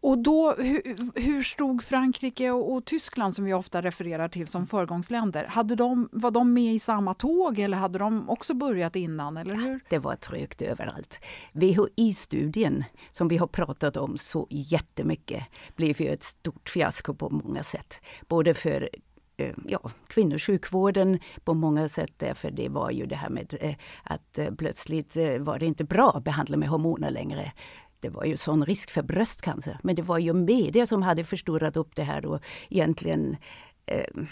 Och 0.02 0.18
då, 0.18 0.56
hur, 0.58 0.82
hur 1.22 1.44
stod 1.44 1.84
Frankrike 1.84 2.52
och, 2.52 2.74
och, 2.74 2.86
Tyskland, 2.86 3.36
som 3.36 3.46
vi 3.46 3.54
ofta 3.54 3.82
refererar 3.82 4.28
till 4.28 4.48
som 4.48 4.68
föregångsländer, 4.68 5.46
hade 5.46 5.76
de, 5.76 6.10
var 6.12 6.32
de 6.32 6.54
med 6.54 6.74
i 6.74 6.80
samma 6.80 7.14
tåg 7.14 7.60
eller 7.60 7.78
hade 7.78 8.00
de 8.00 8.30
också 8.30 8.54
börjat 8.54 8.96
innan? 8.96 9.38
Eller 9.38 9.56
hur? 9.56 9.80
Det 9.90 10.00
var 10.00 10.16
trögt 10.16 10.62
överallt. 10.62 11.20
VHI-studien, 11.54 12.84
som 13.12 13.28
vi 13.28 13.38
har 13.38 13.48
pratat 13.48 13.98
om 13.98 14.18
så 14.18 14.48
jättemycket, 14.50 15.44
blev 15.76 16.02
ju 16.02 16.08
ett 16.08 16.24
stort 16.24 16.70
fiasko 16.70 17.14
på 17.14 17.30
många 17.30 17.64
sätt. 17.64 18.00
Både 18.28 18.54
för 18.54 18.90
Eh, 19.38 19.56
ja, 19.68 19.92
kvinnosjukvården 20.08 21.20
på 21.44 21.54
många 21.54 21.90
sätt. 21.90 22.12
Därför 22.18 22.52
det 22.52 22.70
var 22.70 22.92
ju 22.92 23.06
det 23.06 23.16
här 23.16 23.30
med 23.30 23.58
eh, 23.62 23.76
att 24.04 24.38
eh, 24.38 24.52
plötsligt 24.58 25.16
var 25.40 25.60
det 25.60 25.66
inte 25.66 25.84
bra 25.84 26.12
att 26.16 26.24
behandla 26.24 26.58
med 26.58 26.70
hormoner 26.70 27.12
längre. 27.12 27.52
Det 28.00 28.10
var 28.10 28.26
ju 28.26 28.38
sån 28.38 28.66
risk 28.66 28.92
för 28.92 29.02
bröstcancer. 29.02 29.80
Men 29.84 29.96
det 29.96 30.02
var 30.02 30.20
ju 30.20 30.34
media 30.34 30.86
som 30.86 31.02
hade 31.02 31.24
förstorat 31.24 31.78
upp 31.78 31.96
det 31.96 32.04
här 32.04 32.26
och 32.26 32.42
egentligen 32.70 33.38
eh, 33.86 34.24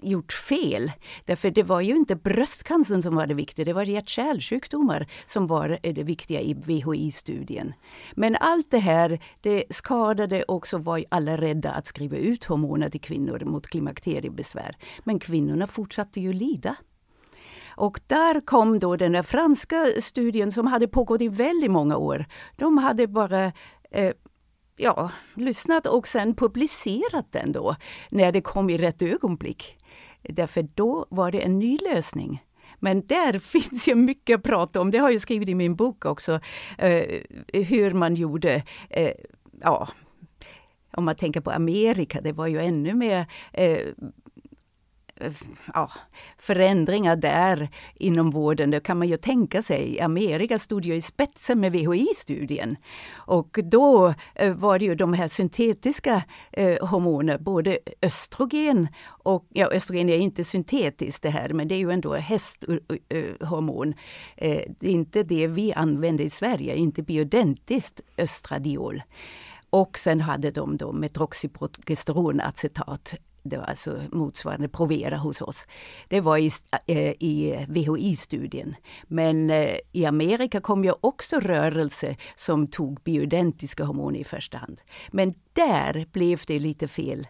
gjort 0.00 0.32
fel. 0.32 0.92
Därför 1.24 1.50
det 1.50 1.62
var 1.62 1.80
ju 1.80 1.96
inte 1.96 2.16
bröstcancern 2.16 3.02
som 3.02 3.14
var 3.14 3.26
det 3.26 3.34
viktiga, 3.34 3.64
det 3.64 3.72
var 3.72 3.84
hjärt-kärlsjukdomar 3.84 5.06
som 5.26 5.46
var 5.46 5.78
eh, 5.82 5.94
det 5.94 6.02
viktiga 6.02 6.40
i 6.40 6.54
VHI-studien. 6.54 7.72
Men 8.14 8.36
allt 8.36 8.70
det 8.70 8.78
här, 8.78 9.20
det 9.40 9.64
skadade 9.70 10.42
och 10.42 10.66
så 10.66 10.78
var 10.78 11.04
alla 11.08 11.36
rädda 11.36 11.72
att 11.72 11.86
skriva 11.86 12.16
ut 12.16 12.44
hormoner 12.44 12.90
till 12.90 13.00
kvinnor 13.00 13.44
mot 13.44 13.66
klimakteriebesvär. 13.66 14.76
Men 15.04 15.18
kvinnorna 15.18 15.66
fortsatte 15.66 16.20
ju 16.20 16.32
lida. 16.32 16.76
Och 17.76 18.00
där 18.06 18.40
kom 18.40 18.78
då 18.78 18.96
den 18.96 19.14
här 19.14 19.22
franska 19.22 19.86
studien 20.02 20.52
som 20.52 20.66
hade 20.66 20.88
pågått 20.88 21.22
i 21.22 21.28
väldigt 21.28 21.70
många 21.70 21.96
år. 21.96 22.26
De 22.56 22.78
hade 22.78 23.06
bara 23.06 23.52
eh, 23.90 24.12
ja, 24.76 25.10
lyssnat 25.34 25.86
och 25.86 26.08
sen 26.08 26.34
publicerat 26.34 27.32
den 27.32 27.52
då, 27.52 27.76
när 28.08 28.32
det 28.32 28.40
kom 28.40 28.70
i 28.70 28.78
rätt 28.78 29.02
ögonblick. 29.02 29.78
Därför 30.22 30.68
då 30.74 31.06
var 31.10 31.30
det 31.30 31.40
en 31.40 31.58
ny 31.58 31.78
lösning. 31.78 32.42
Men 32.78 33.06
där 33.06 33.38
finns 33.38 33.88
ju 33.88 33.94
mycket 33.94 34.38
att 34.38 34.42
prata 34.42 34.80
om, 34.80 34.90
det 34.90 34.98
har 34.98 35.10
jag 35.10 35.20
skrivit 35.20 35.48
i 35.48 35.54
min 35.54 35.76
bok 35.76 36.04
också, 36.04 36.40
eh, 36.78 37.20
hur 37.52 37.92
man 37.92 38.14
gjorde, 38.14 38.62
eh, 38.90 39.12
ja, 39.60 39.88
om 40.96 41.04
man 41.04 41.16
tänker 41.16 41.40
på 41.40 41.50
Amerika, 41.50 42.20
det 42.20 42.32
var 42.32 42.46
ju 42.46 42.60
ännu 42.60 42.94
mer 42.94 43.26
eh, 43.52 43.88
ja, 45.74 45.90
förändringar 46.38 47.16
där 47.16 47.68
inom 47.94 48.30
vården. 48.30 48.70
Det 48.70 48.80
kan 48.80 48.98
man 48.98 49.08
ju 49.08 49.16
tänka 49.16 49.62
sig. 49.62 50.00
Amerika 50.00 50.58
stod 50.58 50.84
ju 50.84 50.94
i 50.94 51.00
spetsen 51.00 51.60
med 51.60 51.72
VHI-studien. 51.72 52.76
Och 53.14 53.58
då 53.62 54.14
eh, 54.34 54.54
var 54.54 54.78
det 54.78 54.84
ju 54.84 54.94
de 54.94 55.12
här 55.12 55.28
syntetiska 55.28 56.22
eh, 56.52 56.86
hormoner, 56.86 57.38
både 57.38 57.78
östrogen 58.02 58.88
och, 59.06 59.46
ja 59.48 59.66
östrogen 59.66 60.08
är 60.08 60.18
inte 60.18 60.44
syntetiskt 60.44 61.22
det 61.22 61.30
här, 61.30 61.48
men 61.48 61.68
det 61.68 61.74
är 61.74 61.78
ju 61.78 61.90
ändå 61.90 62.14
hästhormon. 62.14 63.94
Eh, 64.36 64.62
det 64.80 64.88
är 64.88 64.92
inte 64.92 65.22
det 65.22 65.46
vi 65.46 65.72
använder 65.72 66.24
i 66.24 66.30
Sverige, 66.30 66.76
inte 66.76 67.02
biodentiskt 67.02 68.00
östradiol. 68.18 69.02
Och 69.70 69.98
sen 69.98 70.20
hade 70.20 70.50
de 70.50 70.76
då 70.76 70.92
metroxyprogesteronacetat 70.92 73.14
det 73.44 73.56
var 73.56 73.64
alltså 73.64 74.02
motsvarande 74.12 74.68
Provera 74.68 75.16
hos 75.16 75.42
oss. 75.42 75.66
Det 76.08 76.20
var 76.20 76.38
i, 76.38 76.50
eh, 76.86 77.10
i 77.10 77.66
VHI-studien. 77.68 78.74
Men 79.08 79.50
eh, 79.50 79.76
i 79.92 80.04
Amerika 80.04 80.60
kom 80.60 80.84
ju 80.84 80.92
också 81.00 81.40
rörelse 81.40 82.16
som 82.36 82.66
tog 82.66 83.00
bioidentiska 83.04 83.84
hormoner 83.84 84.20
i 84.20 84.24
första 84.24 84.58
hand. 84.58 84.80
Men 85.10 85.34
där 85.52 86.06
blev 86.12 86.40
det 86.46 86.58
lite 86.58 86.88
fel. 86.88 87.26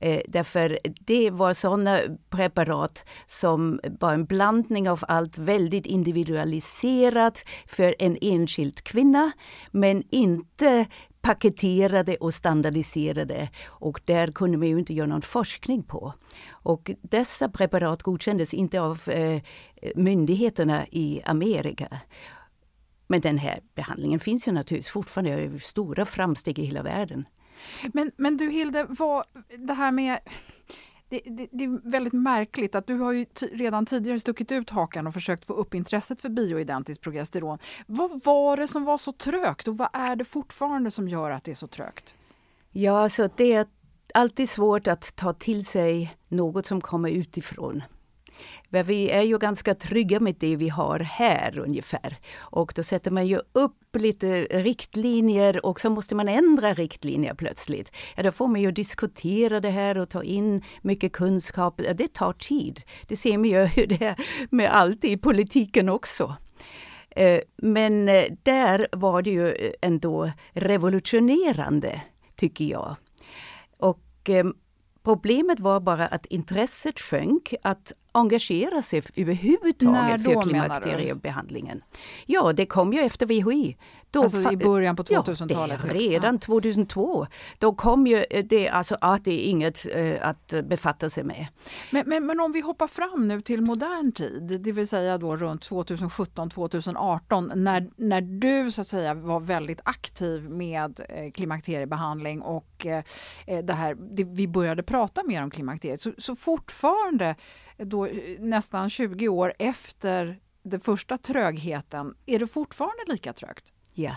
Eh, 0.00 0.20
därför 0.28 0.78
det 1.00 1.30
var 1.30 1.54
sådana 1.54 2.00
preparat 2.30 3.04
som 3.26 3.80
var 4.00 4.12
en 4.12 4.24
blandning 4.24 4.90
av 4.90 5.04
allt 5.08 5.38
väldigt 5.38 5.86
individualiserat 5.86 7.44
för 7.66 7.94
en 7.98 8.18
enskild 8.20 8.84
kvinna, 8.84 9.32
men 9.70 10.02
inte 10.10 10.86
paketerade 11.22 12.16
och 12.16 12.34
standardiserade 12.34 13.50
och 13.66 14.00
där 14.04 14.32
kunde 14.32 14.58
man 14.58 14.68
ju 14.68 14.78
inte 14.78 14.94
göra 14.94 15.06
någon 15.06 15.22
forskning 15.22 15.82
på. 15.82 16.14
Och 16.50 16.90
dessa 17.02 17.48
preparat 17.48 18.02
godkändes 18.02 18.54
inte 18.54 18.80
av 18.80 19.08
eh, 19.08 19.42
myndigheterna 19.94 20.86
i 20.90 21.22
Amerika. 21.24 22.00
Men 23.06 23.20
den 23.20 23.38
här 23.38 23.60
behandlingen 23.74 24.20
finns 24.20 24.48
ju 24.48 24.52
naturligtvis 24.52 24.90
fortfarande, 24.90 25.36
det 25.36 25.42
är 25.42 25.58
stora 25.58 26.04
framsteg 26.04 26.58
i 26.58 26.64
hela 26.64 26.82
världen. 26.82 27.24
Men, 27.92 28.10
men 28.16 28.36
du 28.36 28.50
Hilde, 28.50 28.86
vad, 28.88 29.24
det 29.58 29.74
här 29.74 29.92
med 29.92 30.18
det, 31.12 31.20
det, 31.24 31.48
det, 31.52 31.64
är 31.64 31.90
väldigt 31.90 32.12
märkligt 32.12 32.74
att 32.74 32.86
du 32.86 32.98
har 32.98 33.12
ju 33.12 33.26
redan 33.52 33.86
tidigare 33.86 34.20
stuckit 34.20 34.52
ut 34.52 34.70
hakan 34.70 35.06
och 35.06 35.14
försökt 35.14 35.44
få 35.44 35.52
upp 35.52 35.74
intresset 35.74 36.20
för 36.20 36.28
bioidentiskt 36.28 37.04
progesteron. 37.04 37.58
Vad 37.86 38.24
var 38.24 38.56
det 38.56 38.68
som 38.68 38.84
var 38.84 38.98
så 38.98 39.12
trögt 39.12 39.68
och 39.68 39.78
vad 39.78 39.88
är 39.92 40.16
det 40.16 40.24
fortfarande 40.24 40.90
som 40.90 41.08
gör 41.08 41.30
att 41.30 41.44
det 41.44 41.50
är 41.50 41.54
så 41.54 41.66
trögt? 41.66 42.16
Ja, 42.70 43.02
alltså 43.02 43.28
det 43.36 43.52
är 43.52 43.66
alltid 44.14 44.48
svårt 44.48 44.86
att 44.86 45.16
ta 45.16 45.32
till 45.32 45.66
sig 45.66 46.16
något 46.28 46.66
som 46.66 46.80
kommer 46.80 47.10
utifrån. 47.10 47.82
Men 48.72 48.84
vi 48.84 49.10
är 49.10 49.22
ju 49.22 49.38
ganska 49.38 49.74
trygga 49.74 50.20
med 50.20 50.36
det 50.38 50.56
vi 50.56 50.68
har 50.68 50.98
här 50.98 51.58
ungefär. 51.58 52.18
Och 52.38 52.72
då 52.76 52.82
sätter 52.82 53.10
man 53.10 53.26
ju 53.26 53.40
upp 53.52 53.96
lite 53.96 54.42
riktlinjer 54.42 55.66
och 55.66 55.80
så 55.80 55.90
måste 55.90 56.14
man 56.14 56.28
ändra 56.28 56.74
riktlinjer 56.74 57.34
plötsligt. 57.34 57.92
Ja, 58.16 58.22
då 58.22 58.32
får 58.32 58.48
man 58.48 58.60
ju 58.60 58.72
diskutera 58.72 59.60
det 59.60 59.70
här 59.70 59.98
och 59.98 60.10
ta 60.10 60.22
in 60.22 60.62
mycket 60.82 61.12
kunskap. 61.12 61.80
Det 61.94 62.12
tar 62.12 62.32
tid. 62.32 62.80
Det 63.06 63.16
ser 63.16 63.38
man 63.38 63.48
ju 63.48 63.64
hur 63.76 63.86
det 63.86 64.04
är 64.04 64.16
med 64.50 64.70
allt 64.74 65.04
i 65.04 65.16
politiken 65.16 65.88
också. 65.88 66.36
Eh, 67.10 67.40
men 67.56 68.08
eh, 68.08 68.24
där 68.42 68.86
var 68.92 69.22
det 69.22 69.30
ju 69.30 69.52
eh, 69.52 69.72
ändå 69.82 70.30
revolutionerande, 70.52 72.02
tycker 72.36 72.64
jag. 72.64 72.96
Och 73.78 74.30
problemet 75.02 75.60
var 75.60 75.80
bara 75.80 76.06
att 76.06 76.26
intresset 76.26 77.00
sjönk, 77.00 77.54
att 77.62 77.92
engagera 78.12 78.82
sig 78.82 79.02
överhuvudtaget 79.16 80.24
för 80.24 80.42
klimakteriebehandlingen. 80.42 81.82
Ja, 82.26 82.52
det 82.52 82.66
kom 82.66 82.92
ju 82.92 83.00
efter 83.00 83.26
VHI. 83.26 83.76
Då 84.12 84.22
alltså 84.22 84.52
i 84.52 84.56
början 84.56 84.96
på 84.96 85.02
2000-talet? 85.02 85.80
Ja, 85.86 85.94
redan 85.94 86.34
ja. 86.34 86.40
2002. 86.40 87.26
Då 87.58 87.74
kom 87.74 88.06
ju 88.06 88.24
det, 88.44 88.68
alltså 88.68 88.96
att 89.00 89.24
det 89.24 89.46
är 89.46 89.50
inget 89.50 89.86
eh, 89.94 90.28
att 90.28 90.54
befatta 90.64 91.10
sig 91.10 91.24
med. 91.24 91.46
Men, 91.90 92.04
men, 92.06 92.26
men, 92.26 92.40
om 92.40 92.52
vi 92.52 92.60
hoppar 92.60 92.86
fram 92.86 93.28
nu 93.28 93.40
till 93.40 93.62
modern 93.62 94.12
tid, 94.12 94.60
det 94.62 94.72
vill 94.72 94.88
säga 94.88 95.18
då 95.18 95.36
runt 95.36 95.70
2017-2018 95.70 97.54
när, 97.54 97.90
när 97.96 98.20
du 98.20 98.70
så 98.70 98.80
att 98.80 98.88
säga 98.88 99.14
var 99.14 99.40
väldigt 99.40 99.80
aktiv 99.84 100.50
med 100.50 101.00
eh, 101.08 101.32
klimakteriebehandling 101.32 102.42
och 102.42 102.86
eh, 102.86 103.04
det 103.64 103.72
här, 103.72 103.94
det, 103.94 104.24
vi 104.24 104.48
började 104.48 104.82
prata 104.82 105.22
mer 105.22 105.42
om 105.42 105.50
klimakteriet. 105.50 106.00
Så, 106.00 106.12
så 106.18 106.36
fortfarande 106.36 107.34
då, 107.84 108.06
eh, 108.06 108.40
nästan 108.40 108.90
20 108.90 109.28
år 109.28 109.54
efter 109.58 110.40
den 110.62 110.80
första 110.80 111.18
trögheten, 111.18 112.14
är 112.26 112.38
det 112.38 112.46
fortfarande 112.46 113.02
lika 113.06 113.32
trögt? 113.32 113.72
Ja. 113.94 114.16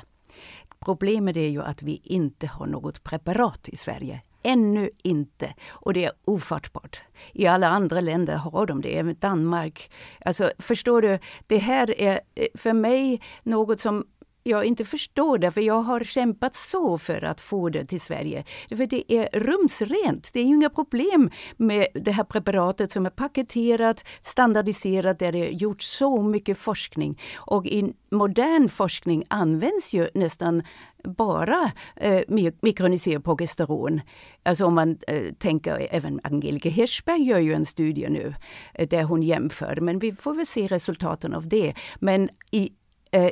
Problemet 0.80 1.38
är 1.38 1.48
ju 1.48 1.62
att 1.62 1.84
vi 1.84 2.02
inte 2.04 2.48
har 2.48 2.68
något 2.68 3.04
preparat 3.04 3.70
i 3.70 3.76
Sverige. 3.76 4.22
Ännu 4.44 4.90
inte. 5.04 5.54
Och 5.70 5.94
det 5.94 6.06
är 6.06 6.12
ofattbart. 6.26 7.02
I 7.34 7.48
alla 7.48 7.68
andra 7.68 8.02
länder 8.02 8.36
har 8.36 8.66
de 8.66 8.82
det, 8.82 8.98
även 8.98 9.16
Danmark. 9.20 9.92
Alltså, 10.26 10.52
förstår 10.60 11.02
du? 11.02 11.20
Det 11.48 11.58
här 11.58 12.02
är 12.02 12.22
eh, 12.36 12.48
för 12.56 12.74
mig 12.74 13.22
något 13.44 13.80
som 13.80 14.06
jag 14.48 14.66
inte 14.66 14.86
förstår 14.86 15.38
det, 15.38 15.52
för 15.52 15.62
jag 15.62 15.82
har 15.82 16.04
kämpat 16.04 16.56
så 16.56 16.98
för 16.98 17.24
att 17.24 17.42
få 17.42 17.70
det 17.70 17.86
till 17.86 18.02
Sverige. 18.02 18.44
För 18.70 18.86
det 18.86 19.14
är 19.14 19.40
rumsrent, 19.40 20.30
det 20.34 20.40
är 20.40 20.44
inga 20.44 20.70
problem 20.70 21.32
med 21.58 21.88
det 21.94 22.12
här 22.12 22.24
preparatet 22.24 22.92
som 22.92 23.06
är 23.06 23.10
paketerat, 23.10 24.06
standardiserat, 24.22 25.20
där 25.20 25.32
det 25.32 25.48
är 25.48 25.52
gjort 25.52 25.82
så 25.82 26.22
mycket 26.22 26.58
forskning. 26.58 27.22
Och 27.36 27.66
i 27.66 27.94
modern 28.12 28.70
forskning 28.70 29.24
används 29.30 29.94
ju 29.94 30.10
nästan 30.14 30.64
bara 31.04 31.72
eh, 31.96 32.22
mikroniserad 32.62 33.24
progesteron. 33.24 34.02
Alltså 34.44 34.66
om 34.66 34.76
man 34.76 34.98
eh, 35.08 35.34
tänker, 35.34 35.88
även 35.92 36.20
Angelica 36.24 36.70
Hirschberg 36.70 37.24
gör 37.24 37.40
ju 37.40 37.54
en 37.54 37.66
studie 37.66 38.10
nu 38.10 38.34
eh, 38.74 38.88
där 38.88 39.04
hon 39.04 39.24
jämför, 39.24 39.78
men 39.82 40.00
vi 40.00 40.12
får 40.12 40.34
väl 40.34 40.46
se 40.46 40.68
resultaten 40.68 41.34
av 41.34 41.48
det. 41.48 41.74
Men 42.00 42.30
i, 42.52 42.72
eh, 43.12 43.30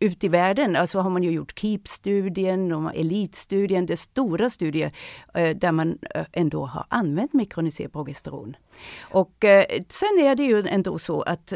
ut 0.00 0.24
i 0.24 0.28
världen. 0.28 0.76
Alltså 0.76 0.98
har 0.98 1.10
man 1.10 1.22
ju 1.22 1.30
gjort 1.30 1.58
KEEP-studien 1.58 2.72
och 2.72 2.94
elitstudien, 2.94 3.86
det 3.86 3.96
stora 3.96 4.50
studier 4.50 4.92
eh, 5.34 5.56
där 5.56 5.72
man 5.72 5.98
eh, 6.14 6.24
ändå 6.32 6.66
har 6.66 6.86
använt 6.88 7.32
mikroniserad 7.32 7.92
progesteron. 7.92 8.56
Och 9.00 9.44
eh, 9.44 9.64
sen 9.88 10.18
är 10.20 10.34
det 10.34 10.42
ju 10.42 10.66
ändå 10.68 10.98
så 10.98 11.22
att 11.22 11.52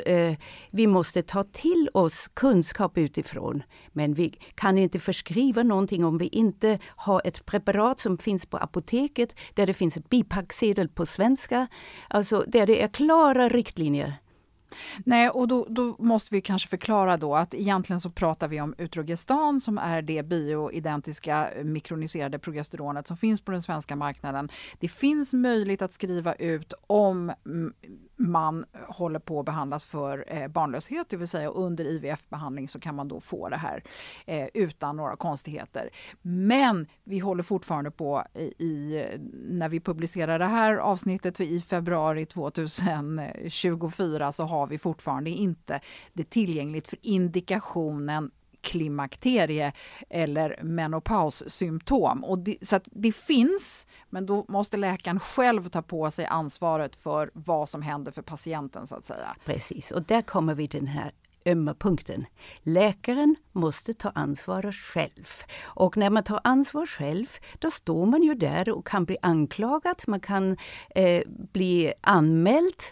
vi 0.71 0.87
måste 0.87 1.23
ta 1.23 1.45
till 1.45 1.89
oss 1.95 2.29
kunskap 2.35 2.99
utifrån. 2.99 3.63
Men 3.93 4.15
vi 4.15 4.39
kan 4.55 4.79
inte 4.79 4.99
förskriva 4.99 5.63
någonting 5.63 6.05
om 6.05 6.19
vi 6.19 6.27
inte 6.27 6.79
har 6.87 7.23
ett 7.25 7.47
preparat 7.47 8.01
som 8.01 8.19
finns 8.19 8.47
på 8.47 8.57
apoteket, 8.57 9.37
där 9.55 9.67
det 9.67 9.75
finns 9.75 9.97
ett 9.97 10.11
bipacksedel 10.11 10.89
på 10.89 11.07
svenska. 11.07 11.67
Alltså 12.09 12.45
där 12.47 12.67
det 12.67 12.83
är 12.83 12.89
klara 12.89 13.49
riktlinjer 13.49 14.15
Nej, 15.05 15.29
och 15.31 15.49
då, 15.49 15.67
då, 15.69 15.97
måste 15.99 16.35
vi 16.35 16.41
kanske 16.41 16.69
förklara 16.69 17.17
då 17.17 17.37
att 17.37 17.55
egentligen 17.55 18.01
så 18.01 18.11
pratar 18.11 18.49
vi 18.49 18.61
om 18.61 18.75
Utrogestan 18.79 19.61
som 19.61 19.79
är 19.79 20.03
det 20.03 20.23
bioidentiska 20.23 21.51
eh, 21.51 21.65
mikroniserade 21.65 22.39
progesteronet 22.39 23.07
som 23.07 23.17
finns 23.17 23.41
på 23.41 23.53
den 23.53 23.63
svenska 23.63 23.97
marknaden. 23.97 24.49
Det 24.81 24.89
finns 24.89 25.33
möjlighet 25.33 25.83
att 25.83 25.93
skriva 25.93 26.35
ut 26.35 26.73
om 26.87 27.33
mm, 27.47 27.73
man 28.21 28.65
håller 28.89 29.19
på 29.19 29.41
att 29.41 29.47
behandlas 29.47 29.85
för 29.85 30.25
eh, 30.27 30.49
barnlöshet, 30.49 31.09
det 31.09 31.17
vill 31.17 31.29
säga 31.29 31.49
under 31.49 31.85
IVF-behandling 31.85 32.69
så 32.69 32.81
kan 32.81 32.95
man 32.95 33.09
då 33.09 33.21
få 33.21 33.49
det 33.49 33.57
här 33.57 33.83
eh, 34.27 34.49
utan 34.55 34.97
några 34.97 35.17
konstigheter. 35.17 35.91
Men 36.23 36.87
vi 37.05 37.19
håller 37.19 37.43
fortfarande 37.43 37.91
på 37.91 38.25
i, 38.59 39.05
när 39.33 39.69
vi 39.69 39.81
publicerar 39.81 40.39
det 40.39 40.47
här 40.47 40.77
avsnittet 40.77 41.41
i 41.41 41.61
februari 41.61 42.27
2024 42.27 44.33
så 44.33 44.45
har 44.45 44.67
vi 44.67 44.79
fortfarande 44.79 45.31
inte 45.31 45.81
det 46.13 46.31
tillgängligt 46.31 46.89
för 46.89 46.99
indikationen 47.03 48.31
klimakterie 48.61 49.73
eller 50.11 50.59
menopaussymptom. 50.63 52.25
Och 52.25 52.39
det, 52.39 52.57
så 52.63 52.81
det 52.85 53.13
finns, 53.13 53.87
men 54.11 54.27
då 54.27 54.45
måste 54.49 54.77
läkaren 54.77 55.21
själv 55.21 55.69
ta 55.69 55.83
på 55.83 56.11
sig 56.11 56.27
ansvaret 56.27 56.97
för 56.97 57.31
vad 57.35 57.69
som 57.69 57.83
händer 57.83 58.13
för 58.13 58.23
patienten 58.23 58.87
så 58.87 58.97
att 58.97 59.07
säga. 59.07 59.37
Precis, 59.45 59.91
och 59.91 60.03
där 60.03 60.23
kommer 60.23 60.55
vi 60.55 60.69
till 60.69 60.81
den 60.81 60.89
här 60.89 61.13
ömma 61.47 61.75
punkten. 61.75 62.27
Läkaren 62.63 63.37
måste 63.53 63.95
ta 63.95 64.11
ansvaret 64.15 64.75
själv. 64.75 65.29
Och 65.63 65.97
när 65.97 66.11
man 66.11 66.23
tar 66.23 66.41
ansvar 66.45 66.87
själv, 66.87 67.27
då 67.59 67.71
står 67.71 68.07
man 68.07 68.23
ju 68.23 68.35
där 68.35 68.69
och 68.71 68.87
kan 68.87 69.05
bli 69.05 69.17
anklagad, 69.23 70.03
man 70.07 70.21
kan 70.21 70.57
eh, 70.95 71.23
bli 71.27 71.93
anmäld 72.01 72.83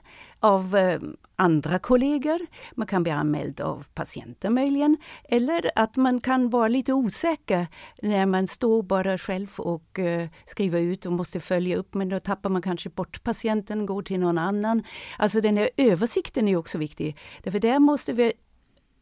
av 0.41 0.77
eh, 0.77 1.01
andra 1.37 1.79
kollegor, 1.79 2.39
man 2.73 2.87
kan 2.87 3.03
bli 3.03 3.13
anmäld 3.13 3.61
av 3.61 3.87
patienter 3.95 4.51
möjligen, 4.51 4.97
eller 5.25 5.71
att 5.75 5.97
man 5.97 6.21
kan 6.21 6.51
vara 6.51 6.69
lite 6.69 6.93
osäker 6.93 7.67
när 8.03 8.27
man 8.27 8.47
står 8.47 8.83
bara 8.83 9.19
själv 9.19 9.55
och 9.59 9.99
eh, 9.99 10.29
skriver 10.47 10.81
ut 10.81 11.07
och 11.07 11.13
måste 11.13 11.41
följa 11.41 11.77
upp, 11.77 11.95
men 11.95 12.09
då 12.09 12.21
tappar 12.21 12.51
man 12.51 12.63
kanske 12.63 12.89
bort 12.89 13.23
patienten, 13.23 13.87
går 13.87 14.03
till 14.03 14.21
någon 14.21 14.39
annan. 14.39 14.83
Alltså 15.19 15.41
den 15.41 15.57
här 15.57 15.71
översikten 15.77 16.49
är 16.49 16.57
också 16.57 16.79
viktig, 16.79 17.19
därför 17.43 17.61
där 17.61 17.79
måste 17.79 18.13
vi 18.13 18.33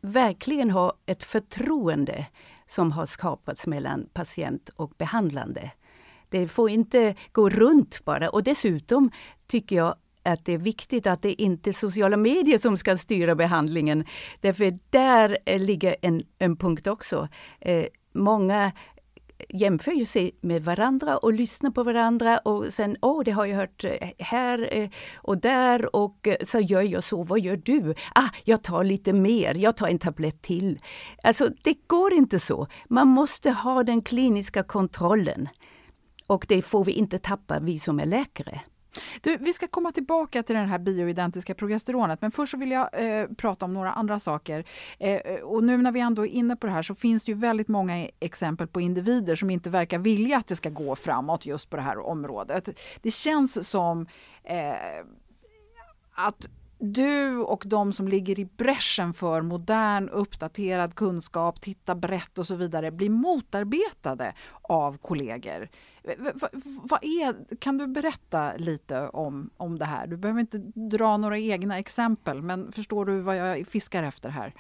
verkligen 0.01 0.71
ha 0.71 0.93
ett 1.07 1.25
förtroende 1.25 2.27
som 2.67 2.93
har 2.93 3.07
skapats 3.07 3.67
mellan 3.67 4.09
patient 4.13 4.71
och 4.77 4.93
behandlande. 4.99 5.71
Det 6.29 6.49
får 6.49 6.71
inte 6.71 7.15
gå 7.33 7.51
runt 7.51 8.05
bara. 8.05 8.29
Och 8.29 8.43
dessutom 8.43 9.11
tycker 9.47 9.77
jag 9.77 9.95
att 10.27 10.45
det 10.45 10.53
är 10.53 10.59
viktigt 10.59 11.07
att 11.07 11.23
det 11.23 11.43
inte 11.43 11.71
är 11.71 11.73
sociala 11.73 12.17
medier 12.17 12.59
som 12.59 12.79
ska 12.79 12.97
styra 12.97 13.35
behandlingen. 13.35 14.05
Därför 14.41 14.75
där 14.91 15.39
eh, 15.47 15.61
ligger 15.61 15.97
en, 16.03 16.23
en 16.39 16.57
punkt 16.57 16.87
också. 16.87 17.29
Eh, 17.61 17.85
många 18.13 18.73
jämför 19.49 19.93
ju 19.93 20.05
sig 20.05 20.39
med 20.41 20.65
varandra 20.65 21.17
och 21.17 21.33
lyssnar 21.33 21.71
på 21.71 21.83
varandra 21.83 22.39
och 22.39 22.65
sen, 22.71 22.97
åh, 23.03 23.21
oh, 23.21 23.25
det 23.25 23.31
har 23.31 23.47
jag 23.47 23.57
hört 23.57 23.85
eh, 23.85 24.09
här 24.19 24.69
eh, 24.73 24.89
och 25.17 25.39
där 25.39 25.97
och 25.97 26.29
så 26.43 26.61
gör 26.61 26.83
jag 26.83 27.05
så, 27.05 27.23
vad 27.23 27.41
gör 27.41 27.57
du? 27.57 27.95
Ah, 28.15 28.29
jag 28.45 28.63
tar 28.63 28.85
lite 28.85 29.13
mer, 29.13 29.55
jag 29.55 29.77
tar 29.77 29.89
en 29.89 29.99
tablett 29.99 30.43
till. 30.43 30.79
Alltså, 31.23 31.49
det 31.63 31.77
går 31.87 32.13
inte 32.13 32.41
så. 32.41 32.67
Man 32.89 33.09
måste 33.09 33.51
ha 33.51 33.83
den 33.83 34.03
kliniska 34.03 34.63
kontrollen. 34.63 35.49
Och 36.27 36.47
det 36.49 36.63
får 36.63 36.85
vi 36.85 36.93
inte 36.93 37.19
tappa, 37.19 37.61
vi 37.61 37.79
som 37.79 38.01
är 38.01 38.07
läkare. 38.07 38.61
Du, 39.21 39.37
vi 39.37 39.53
ska 39.53 39.69
komma 39.69 39.93
tillbaka 39.93 40.43
till 40.43 40.55
det 40.57 40.61
här 40.61 40.79
bioidentiska 40.79 41.55
progesteronet, 41.55 42.23
men 42.23 42.31
först 42.31 42.51
så 42.51 42.57
vill 42.59 42.71
jag 42.71 42.89
eh, 42.93 43.27
prata 43.29 43.65
om 43.65 43.75
några 43.75 43.93
andra 43.93 44.19
saker. 44.19 44.65
Eh, 44.99 45.35
och 45.43 45.65
nu 45.65 45.77
när 45.77 45.93
vi 45.93 46.01
ändå 46.01 46.27
är 46.27 46.31
inne 46.31 46.57
på 46.57 46.67
det 46.67 46.73
här 46.73 46.83
så 46.83 46.95
finns 46.95 47.25
det 47.25 47.33
ju 47.33 47.39
väldigt 47.39 47.69
många 47.69 48.09
exempel 48.21 48.67
på 48.67 48.81
individer 48.81 49.35
som 49.35 49.51
inte 49.51 49.71
verkar 49.71 49.99
vilja 49.99 50.39
att 50.39 50.47
det 50.47 50.57
ska 50.57 50.71
gå 50.71 50.97
framåt 50.97 51.47
just 51.47 51.71
på 51.71 51.77
det 51.77 51.83
här 51.83 51.99
området. 51.99 52.69
Det 53.03 53.11
känns 53.11 53.69
som 53.69 54.07
eh, 54.45 55.05
att 56.15 56.49
du 56.79 57.39
och 57.39 57.63
de 57.67 57.93
som 57.93 58.09
ligger 58.09 58.39
i 58.39 58.45
bräschen 58.45 59.13
för 59.13 59.43
modern 59.43 60.09
uppdaterad 60.09 60.95
kunskap, 60.95 61.61
titta 61.61 61.95
brett 61.95 62.39
och 62.39 62.47
så 62.47 62.55
vidare 62.55 62.91
blir 62.91 63.11
motarbetade 63.11 64.35
av 64.63 64.99
kollegor. 64.99 65.69
Va, 66.19 66.49
va 66.83 66.99
är, 67.03 67.57
kan 67.57 67.79
du 67.79 67.87
berätta 67.87 68.53
lite 68.57 69.09
om, 69.09 69.51
om 69.57 69.79
det 69.79 69.85
här? 69.85 70.07
Du 70.07 70.17
behöver 70.17 70.41
inte 70.41 70.59
dra 70.75 71.17
några 71.17 71.39
egna 71.39 71.79
exempel, 71.79 72.43
men 72.43 72.73
förstår 72.73 73.05
du 73.05 73.21
vad 73.21 73.37
jag 73.37 73.67
fiskar 73.67 74.03
efter 74.03 74.29
här? 74.29 74.55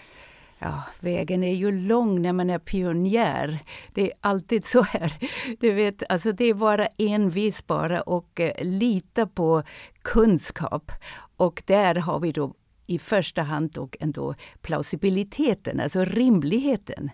Ja, 0.58 0.82
vägen 1.00 1.44
är 1.44 1.54
ju 1.54 1.72
lång 1.72 2.22
när 2.22 2.32
man 2.32 2.50
är 2.50 2.58
pionjär. 2.58 3.58
Det 3.94 4.02
är 4.02 4.12
alltid 4.20 4.66
så 4.66 4.82
här. 4.82 5.12
Du 5.60 5.72
vet, 5.72 6.02
alltså 6.08 6.32
det 6.32 6.44
är 6.44 6.54
bara 6.54 6.86
envis 6.98 7.66
bara 7.66 8.00
och 8.00 8.40
eh, 8.40 8.64
lita 8.64 9.26
på 9.26 9.62
kunskap. 10.06 10.92
Och 11.36 11.62
där 11.66 11.94
har 11.94 12.20
vi 12.20 12.32
då 12.32 12.54
i 12.86 12.98
första 12.98 13.42
hand 13.42 13.70
dock 13.70 13.96
ändå 14.00 14.34
plausibiliteten, 14.62 15.80
alltså 15.80 16.04
rimligheten. 16.04 17.10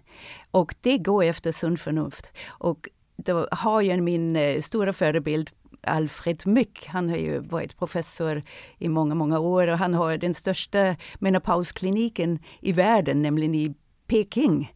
Och 0.50 0.74
det 0.80 0.98
går 0.98 1.24
efter 1.24 1.52
sunt 1.52 1.80
förnuft. 1.80 2.30
Och 2.48 2.88
då 3.16 3.48
har 3.50 3.82
jag 3.82 4.02
min 4.02 4.36
eh, 4.36 4.60
stora 4.60 4.92
förebild 4.92 5.50
Alfred 5.82 6.46
Myck. 6.46 6.86
Han 6.86 7.08
har 7.08 7.16
ju 7.16 7.38
varit 7.38 7.78
professor 7.78 8.42
i 8.78 8.88
många, 8.88 9.14
många 9.14 9.38
år 9.38 9.68
och 9.68 9.78
han 9.78 9.94
har 9.94 10.18
den 10.18 10.34
största 10.34 10.96
menopauskliniken 11.18 12.38
i 12.60 12.72
världen, 12.72 13.22
nämligen 13.22 13.54
i 13.54 13.74
Peking. 14.06 14.72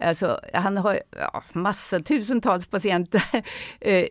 Alltså, 0.00 0.40
han 0.54 0.76
har 0.76 1.00
ja, 1.16 1.42
massa, 1.52 2.00
tusentals 2.00 2.66
patienter 2.66 3.22
eh, 3.80 4.06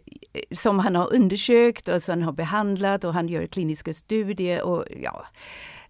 som 0.51 0.79
han 0.79 0.95
har 0.95 1.13
undersökt 1.13 1.87
och 1.87 2.03
som 2.03 2.11
han 2.11 2.23
har 2.23 2.31
behandlat 2.31 3.03
och 3.03 3.13
han 3.13 3.27
gör 3.27 3.47
kliniska 3.47 3.93
studier. 3.93 4.61
Och, 4.61 4.85
ja, 5.01 5.25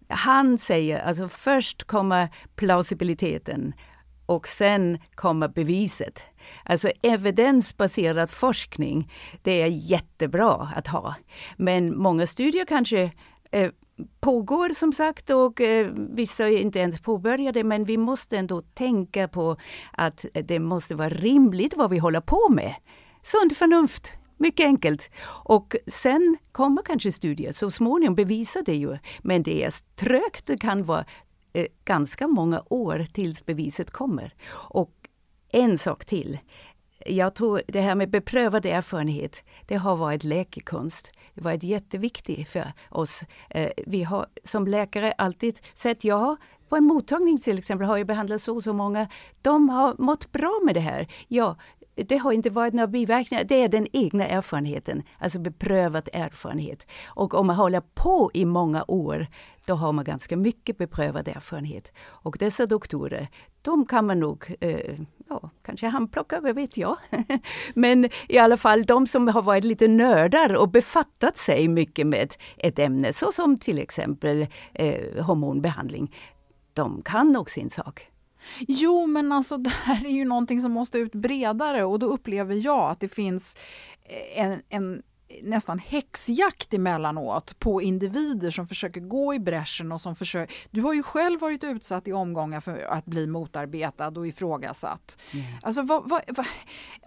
han 0.09 0.57
säger 0.57 0.99
alltså 0.99 1.29
först 1.29 1.83
kommer 1.83 2.29
plausibiliteten 2.55 3.73
och 4.25 4.47
sen 4.47 4.99
kommer 5.15 5.47
beviset. 5.47 6.23
Alltså 6.63 6.91
evidensbaserad 7.01 8.29
forskning, 8.29 9.11
det 9.41 9.61
är 9.61 9.67
jättebra 9.67 10.69
att 10.75 10.87
ha. 10.87 11.15
Men 11.57 11.97
många 11.97 12.27
studier 12.27 12.65
kanske 12.65 13.11
eh, 13.51 13.71
pågår 14.19 14.69
som 14.69 14.93
sagt 14.93 15.29
och 15.29 15.61
eh, 15.61 15.87
vissa 15.95 16.47
är 16.47 16.57
inte 16.57 16.79
ens 16.79 17.01
påbörjade 17.01 17.63
men 17.63 17.83
vi 17.83 17.97
måste 17.97 18.37
ändå 18.37 18.61
tänka 18.61 19.27
på 19.27 19.57
att 19.93 20.25
det 20.33 20.59
måste 20.59 20.95
vara 20.95 21.09
rimligt 21.09 21.77
vad 21.77 21.89
vi 21.89 21.97
håller 21.97 22.21
på 22.21 22.49
med. 22.51 22.75
Sunt 23.23 23.57
förnuft, 23.57 24.13
mycket 24.37 24.65
enkelt. 24.65 25.11
Och 25.45 25.75
sen 25.87 26.37
kommer 26.51 26.81
kanske 26.81 27.11
studier, 27.11 27.51
så 27.51 27.71
småningom 27.71 28.15
bevisar 28.15 28.63
det 28.65 28.75
ju. 28.75 28.97
Men 29.21 29.43
det 29.43 29.63
är 29.63 29.73
trögt, 29.95 30.45
det 30.45 30.57
kan 30.57 30.83
vara 30.83 31.05
eh, 31.53 31.65
ganska 31.85 32.27
många 32.27 32.63
år 32.69 33.05
tills 33.13 33.45
beviset 33.45 33.91
kommer. 33.91 34.33
Och 34.53 34.91
en 35.51 35.77
sak 35.77 36.05
till. 36.05 36.37
Jag 37.07 37.35
tror 37.35 37.61
det 37.67 37.81
här 37.81 37.95
med 37.95 38.09
beprövad 38.09 38.65
erfarenhet, 38.65 39.43
det 39.65 39.75
har 39.75 39.95
varit 39.95 40.23
läkekonst. 40.23 41.11
Det 41.33 41.41
har 41.41 41.51
varit 41.51 41.63
jätteviktigt 41.63 42.49
för 42.49 42.73
oss. 42.89 43.21
Eh, 43.49 43.69
vi 43.85 44.03
har 44.03 44.27
som 44.43 44.67
läkare 44.67 45.11
alltid 45.11 45.59
sett, 45.75 46.03
ja, 46.03 46.37
på 46.69 46.75
en 46.75 46.83
mottagning 46.83 47.39
till 47.39 47.57
exempel 47.57 47.87
har 47.87 47.97
jag 47.97 48.07
behandlat 48.07 48.41
så 48.41 48.55
och 48.55 48.63
så 48.63 48.73
många. 48.73 49.07
De 49.41 49.69
har 49.69 49.95
mått 49.97 50.31
bra 50.31 50.59
med 50.65 50.75
det 50.75 50.79
här. 50.79 51.07
Ja, 51.27 51.55
det 51.95 52.17
har 52.17 52.31
inte 52.31 52.49
varit 52.49 52.73
några 52.73 52.87
biverkningar, 52.87 53.43
det 53.43 53.63
är 53.63 53.67
den 53.67 53.87
egna 53.93 54.27
erfarenheten, 54.27 55.03
alltså 55.19 55.39
beprövad 55.39 56.09
erfarenhet. 56.13 56.87
Och 57.05 57.33
om 57.33 57.47
man 57.47 57.55
håller 57.55 57.81
på 57.81 58.31
i 58.33 58.45
många 58.45 58.85
år, 58.87 59.27
då 59.67 59.73
har 59.73 59.93
man 59.93 60.05
ganska 60.05 60.37
mycket 60.37 60.77
beprövad 60.77 61.27
erfarenhet. 61.27 61.91
Och 61.99 62.37
dessa 62.39 62.65
doktorer, 62.65 63.27
de 63.61 63.85
kan 63.85 64.05
man 64.05 64.19
nog, 64.19 64.55
eh, 64.59 64.99
ja, 65.29 65.49
kanske 65.65 65.87
handplockar, 65.87 66.41
vad 66.41 66.55
vet 66.55 66.77
jag. 66.77 66.97
Men 67.73 68.09
i 68.27 68.37
alla 68.37 68.57
fall 68.57 68.83
de 68.83 69.07
som 69.07 69.27
har 69.27 69.41
varit 69.41 69.63
lite 69.63 69.87
nördar 69.87 70.55
och 70.55 70.69
befattat 70.69 71.37
sig 71.37 71.67
mycket 71.67 72.07
med 72.07 72.35
ett 72.57 72.79
ämne, 72.79 73.13
så 73.13 73.31
som 73.31 73.59
till 73.59 73.79
exempel 73.79 74.47
eh, 74.73 75.23
hormonbehandling, 75.25 76.15
de 76.73 77.01
kan 77.01 77.31
nog 77.31 77.49
sin 77.49 77.69
sak. 77.69 78.07
Jo, 78.59 79.07
men 79.07 79.31
alltså 79.31 79.57
det 79.57 79.73
här 79.83 80.05
är 80.05 80.09
ju 80.09 80.25
någonting 80.25 80.61
som 80.61 80.71
måste 80.71 80.97
ut 80.97 81.15
bredare 81.15 81.83
och 81.83 81.99
då 81.99 82.05
upplever 82.05 82.55
jag 82.55 82.91
att 82.91 82.99
det 82.99 83.07
finns 83.07 83.55
eh, 84.03 84.45
en, 84.45 84.61
en 84.69 85.01
nästan 85.43 85.79
häxjakt 85.79 86.73
emellanåt 86.73 87.59
på 87.59 87.81
individer 87.81 88.51
som 88.51 88.67
försöker 88.67 89.01
gå 89.01 89.33
i 89.33 89.39
bräschen 89.39 89.91
och 89.91 90.01
som 90.01 90.15
försöker... 90.15 90.55
Du 90.71 90.81
har 90.81 90.93
ju 90.93 91.03
själv 91.03 91.39
varit 91.39 91.63
utsatt 91.63 92.07
i 92.07 92.13
omgångar 92.13 92.59
för 92.59 92.79
att 92.79 93.05
bli 93.05 93.27
motarbetad 93.27 94.07
och 94.07 94.27
ifrågasatt. 94.27 95.17
Mm. 95.33 95.45
Alltså, 95.61 95.81
vad, 95.81 96.09
vad, 96.09 96.21
vad, 96.27 96.45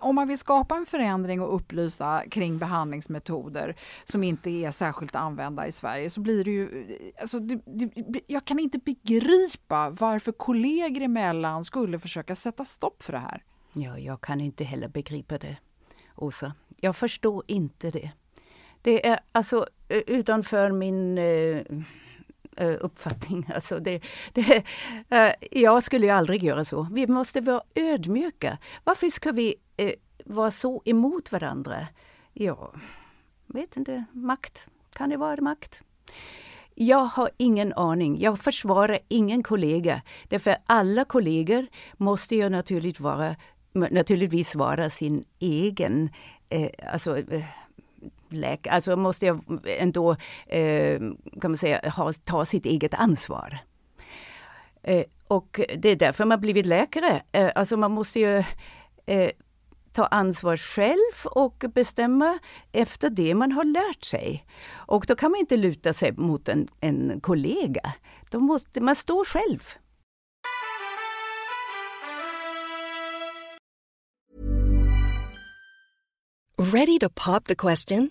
om 0.01 0.15
man 0.15 0.29
vill 0.29 0.39
skapa 0.39 0.77
en 0.77 0.87
förändring 0.87 1.41
och 1.41 1.55
upplysa 1.55 2.23
kring 2.31 2.59
behandlingsmetoder 2.59 3.77
som 4.05 4.25
inte 4.25 4.51
är 4.51 4.71
särskilt 4.71 5.15
använda 5.15 5.67
i 5.67 5.73
Sverige 5.73 6.11
så 6.11 6.21
blir 6.21 6.45
det 6.45 6.51
ju... 6.51 6.87
Alltså, 7.21 7.41
det, 7.41 7.61
det, 7.67 8.21
jag 8.27 8.45
kan 8.45 8.59
inte 8.59 8.79
begripa 8.79 9.91
varför 9.91 10.33
kollegor 10.33 11.03
emellan 11.03 11.65
skulle 11.65 11.99
försöka 11.99 12.37
sätta 12.37 12.65
stopp 12.65 13.03
för 13.03 13.13
det 13.13 13.19
här. 13.19 13.43
Ja, 13.73 13.99
jag 13.99 14.21
kan 14.21 14.41
inte 14.41 14.65
heller 14.65 14.89
begripa 14.89 15.39
det, 15.39 15.57
Åsa. 16.17 16.55
Jag 16.81 16.97
förstår 16.97 17.45
inte 17.47 17.91
det. 17.91 18.13
Det 18.83 19.07
är 19.07 19.21
alltså 19.33 19.67
utanför 19.89 20.71
min 20.71 21.19
uh, 21.19 21.63
uppfattning. 22.81 23.51
Alltså 23.55 23.79
det, 23.79 24.03
det, 24.33 24.65
uh, 25.13 25.33
jag 25.51 25.83
skulle 25.83 26.07
ju 26.07 26.13
aldrig 26.13 26.43
göra 26.43 26.65
så. 26.65 26.89
Vi 26.93 27.07
måste 27.07 27.41
vara 27.41 27.63
ödmjuka. 27.75 28.59
Varför 28.85 29.11
ska 29.11 29.33
vi 29.33 29.55
uh, 29.83 29.91
vara 30.25 30.51
så 30.51 30.83
emot 30.85 31.33
varandra? 31.33 31.87
Ja, 32.33 32.73
vet 33.47 33.77
inte. 33.77 34.05
Makt. 34.13 34.67
Kan 34.93 35.11
det 35.11 35.17
vara 35.17 35.41
makt? 35.41 35.83
Jag 36.75 37.05
har 37.05 37.31
ingen 37.37 37.73
aning. 37.73 38.21
Jag 38.21 38.41
försvarar 38.41 38.99
ingen 39.09 39.43
kollega. 39.43 40.03
Därför 40.29 40.57
alla 40.67 41.05
kollegor 41.05 41.67
måste 41.97 42.37
ju 42.37 42.49
naturligtvis 42.49 43.01
vara, 43.01 43.37
naturligtvis 43.73 44.55
vara 44.55 44.91
sin 44.91 45.25
egen 45.39 46.11
eh, 46.49 46.71
alltså, 46.93 47.19
eh, 47.19 47.45
läkare, 48.33 48.75
alltså 48.75 48.97
måste 48.97 49.27
jag 49.27 49.41
ändå 49.65 50.17
eh, 50.47 50.99
kan 51.41 51.51
man 51.51 51.57
säga, 51.57 51.91
ha, 51.91 52.13
ta 52.13 52.45
sitt 52.45 52.67
eget 52.67 52.95
ansvar. 52.95 53.59
Eh, 54.83 55.05
och 55.29 55.61
det 55.79 55.89
är 55.89 55.97
därför 55.97 56.25
man 56.25 56.41
blivit 56.41 56.67
läkare. 56.67 57.23
Eh, 57.33 57.51
alltså 57.55 57.77
man 57.77 57.91
måste 57.91 58.21
ju 58.21 58.45
eh, 59.07 59.31
ta 59.93 60.07
ansvar 60.07 60.57
själv 60.57 61.15
och 61.25 61.65
bestämma 61.75 62.39
efter 62.73 63.11
det 63.11 63.35
man 63.35 63.53
har 63.53 63.65
lärt 63.65 64.05
sig. 64.05 64.47
Och 64.73 65.05
då 65.09 65.15
kan 65.17 65.31
man 65.31 65.41
inte 65.41 65.57
luta 65.57 65.93
sig 65.93 66.13
mot 66.13 66.49
en, 66.49 66.69
en 66.81 67.21
kollega. 67.21 67.93
Då 68.31 68.41
måste 68.41 68.81
man 68.81 68.97
stå 68.97 69.25
själv. 69.25 69.63
Ready 76.73 76.99
to 76.99 77.09
pop 77.09 77.45
the 77.45 77.55
question? 77.55 78.11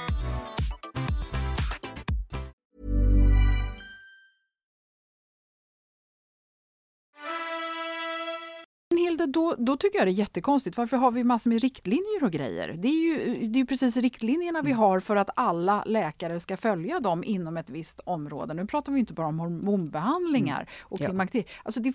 Då, 9.31 9.55
då 9.57 9.77
tycker 9.77 9.99
jag 9.99 10.07
det 10.07 10.11
är 10.11 10.13
jättekonstigt. 10.13 10.77
Varför 10.77 10.97
har 10.97 11.11
vi 11.11 11.23
massor 11.23 11.49
med 11.49 11.61
riktlinjer 11.61 12.23
och 12.23 12.31
grejer? 12.31 12.75
Det 12.77 12.87
är 12.87 13.01
ju, 13.03 13.47
det 13.47 13.57
är 13.57 13.61
ju 13.61 13.65
precis 13.65 13.97
riktlinjerna 13.97 14.61
vi 14.61 14.71
har 14.71 14.99
för 14.99 15.15
att 15.15 15.29
alla 15.35 15.83
läkare 15.83 16.39
ska 16.39 16.57
följa 16.57 16.99
dem 16.99 17.23
inom 17.23 17.57
ett 17.57 17.69
visst 17.69 17.99
område. 17.99 18.53
Nu 18.53 18.65
pratar 18.65 18.91
vi 18.91 18.99
inte 18.99 19.13
bara 19.13 19.27
om 19.27 19.39
hormonbehandlingar 19.39 20.69
och 20.81 20.99
klimakteriet. 20.99 21.47
Ja. 21.49 21.61
Alltså 21.63 21.81
du, 21.81 21.93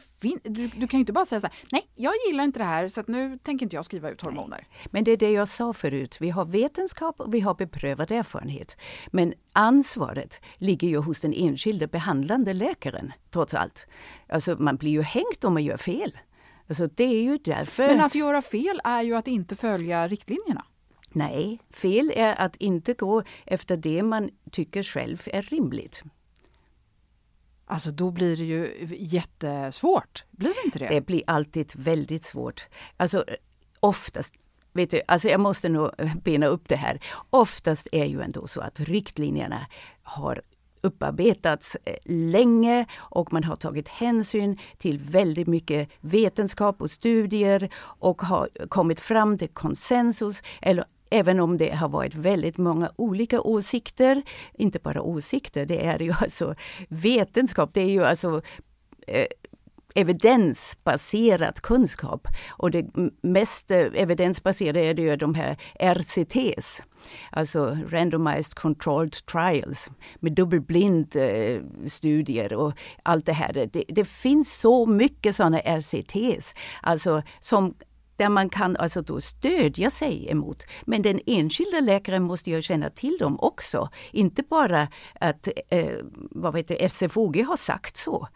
du, 0.77 0.87
kan 0.87 0.99
ju 0.99 1.01
inte 1.01 1.13
bara 1.13 1.27
säga 1.27 1.41
så 1.41 1.47
här, 1.47 1.57
nej, 1.73 1.89
jag 1.95 2.13
gillar 2.29 2.45
inte 2.45 2.59
det 2.59 2.65
här 2.65 2.89
så 2.89 3.05
nu 3.07 3.39
tänker 3.43 3.67
inte 3.67 3.77
jag 3.77 3.85
skriva 3.85 4.11
ut 4.11 4.21
hormoner. 4.21 4.67
Nej. 4.71 4.89
Men 4.91 5.05
det 5.05 5.11
är 5.11 5.17
det 5.17 5.31
jag 5.31 5.49
sa 5.49 5.73
förut, 5.73 6.17
vi 6.21 6.31
har 6.31 6.45
vetenskap 6.45 7.21
och 7.21 7.35
vi 7.35 7.41
har 7.41 7.55
beprövad 7.55 8.11
erfarenhet. 8.11 8.77
Men 9.11 9.35
ansvaret 9.53 10.41
ligger 10.57 10.89
ju 10.89 10.99
hos 10.99 11.21
den 11.21 11.33
enskilde 11.33 11.87
behandlande 11.87 12.55
läkaren, 12.55 13.13
trots 13.31 13.55
allt. 13.55 13.87
Alltså 14.29 14.57
man 14.59 14.77
blir 14.77 14.91
ju 14.91 15.03
hängt 15.03 15.45
om 15.45 15.55
man 15.55 15.65
gör 15.65 15.77
fel. 15.77 16.13
Alltså 16.69 16.87
det 16.87 17.05
är 17.05 17.23
ju 17.23 17.39
därför... 17.39 17.87
Men 17.87 18.01
att 18.01 18.15
göra 18.15 18.43
fel 18.43 18.81
är 18.85 19.03
ju 19.03 19.17
att 19.17 19.29
inte 19.29 19.57
följa 19.57 20.09
riktlinjerna. 20.09 20.65
Nej, 21.09 21.59
fel 21.71 22.13
är 22.17 22.41
att 22.41 22.57
inte 22.57 22.95
gå 22.95 23.23
efter 23.45 23.77
det 23.77 24.03
man 24.03 24.31
tycker 24.51 24.83
själv 24.83 25.23
är 25.27 25.43
rimligt. 25.43 26.03
Alltså 27.67 27.91
då 27.91 28.11
blir 28.11 28.37
det 28.37 28.45
ju 28.45 28.89
jättesvårt, 28.99 30.25
blir 30.31 30.55
det 30.55 30.65
inte 30.65 30.79
det? 30.79 30.89
Det 30.89 31.01
blir 31.01 31.23
alltid 31.27 31.73
väldigt 31.77 32.25
svårt. 32.25 32.67
Alltså 32.97 33.25
oftast, 33.81 34.35
vet 34.73 34.91
du, 34.91 35.01
alltså 35.09 35.29
jag 35.29 35.41
måste 35.41 35.69
nog 35.69 35.91
bena 36.23 36.47
upp 36.47 36.69
det 36.69 36.77
här. 36.77 37.01
Oftast 37.31 37.89
är 37.93 38.05
ju 38.05 38.21
ändå 38.21 38.47
så 38.47 38.61
att 38.61 38.81
riktlinjerna 38.81 39.67
har 40.03 40.43
upparbetats 40.87 41.77
eh, 41.85 41.97
länge 42.05 42.87
och 42.97 43.33
man 43.33 43.45
har 43.45 43.57
tagit 43.57 43.89
hänsyn 43.89 44.59
till 44.79 44.99
väldigt 44.99 45.47
mycket 45.47 45.89
vetenskap 46.01 46.81
och 46.81 46.91
studier 46.91 47.69
och 48.01 48.23
har 48.23 48.49
kommit 48.69 49.01
fram 49.01 49.39
till 49.39 49.49
konsensus 49.49 50.43
eller 50.63 50.85
Även 51.11 51.41
om 51.41 51.59
det 51.59 51.75
har 51.75 51.89
varit 51.89 52.15
väldigt 52.15 52.59
många 52.59 52.91
olika 52.97 53.41
åsikter, 53.41 54.23
inte 54.55 54.79
bara 54.79 55.03
åsikter, 55.03 55.67
det 55.67 55.87
är 55.87 55.99
ju 55.99 56.13
alltså 56.21 56.55
vetenskap, 56.89 57.71
det 57.73 57.81
är 57.81 57.91
ju 57.91 58.05
alltså 58.05 58.43
eh, 59.07 59.27
evidensbaserad 59.97 61.61
kunskap. 61.61 62.29
Och 62.49 62.71
det 62.71 62.87
mest 63.23 63.71
eh, 63.71 63.87
evidensbaserade 63.95 64.81
är 64.81 64.95
det 64.95 65.03
ju 65.03 65.17
de 65.17 65.35
här 65.35 65.57
RCTs, 65.81 66.83
alltså 67.31 67.79
Randomized 67.89 68.55
Controlled 68.55 69.13
Trials, 69.13 69.91
med 70.21 70.33
dubbelblind 70.33 71.17
eh, 71.17 71.61
studier 71.87 72.55
och 72.55 72.73
allt 73.03 73.27
det 73.27 73.33
här. 73.33 73.69
Det, 73.73 73.85
det 73.89 74.05
finns 74.05 74.61
så 74.61 74.87
mycket 74.87 75.37
sådana 75.37 75.59
RCTs, 75.59 76.55
alltså 76.83 77.23
som 77.41 77.75
där 78.17 78.29
man 78.29 78.49
kan 78.49 78.77
alltså 78.77 79.03
då 79.03 79.21
stödja 79.21 79.91
sig 79.91 80.31
emot. 80.31 80.67
Men 80.85 81.03
den 81.03 81.21
enskilda 81.27 81.81
läkaren 81.81 82.23
måste 82.23 82.51
ju 82.51 82.63
känna 82.63 82.91
till 82.91 83.17
dem 83.21 83.37
också. 83.41 83.89
Inte 84.13 84.43
bara 84.43 84.89
att 85.21 85.49
eh, 85.69 85.95
vad 86.31 86.53
vet 86.53 86.69
det, 86.69 86.89
SFOG 86.93 87.37
har 87.37 87.57
sagt 87.57 87.97
så 87.97 88.29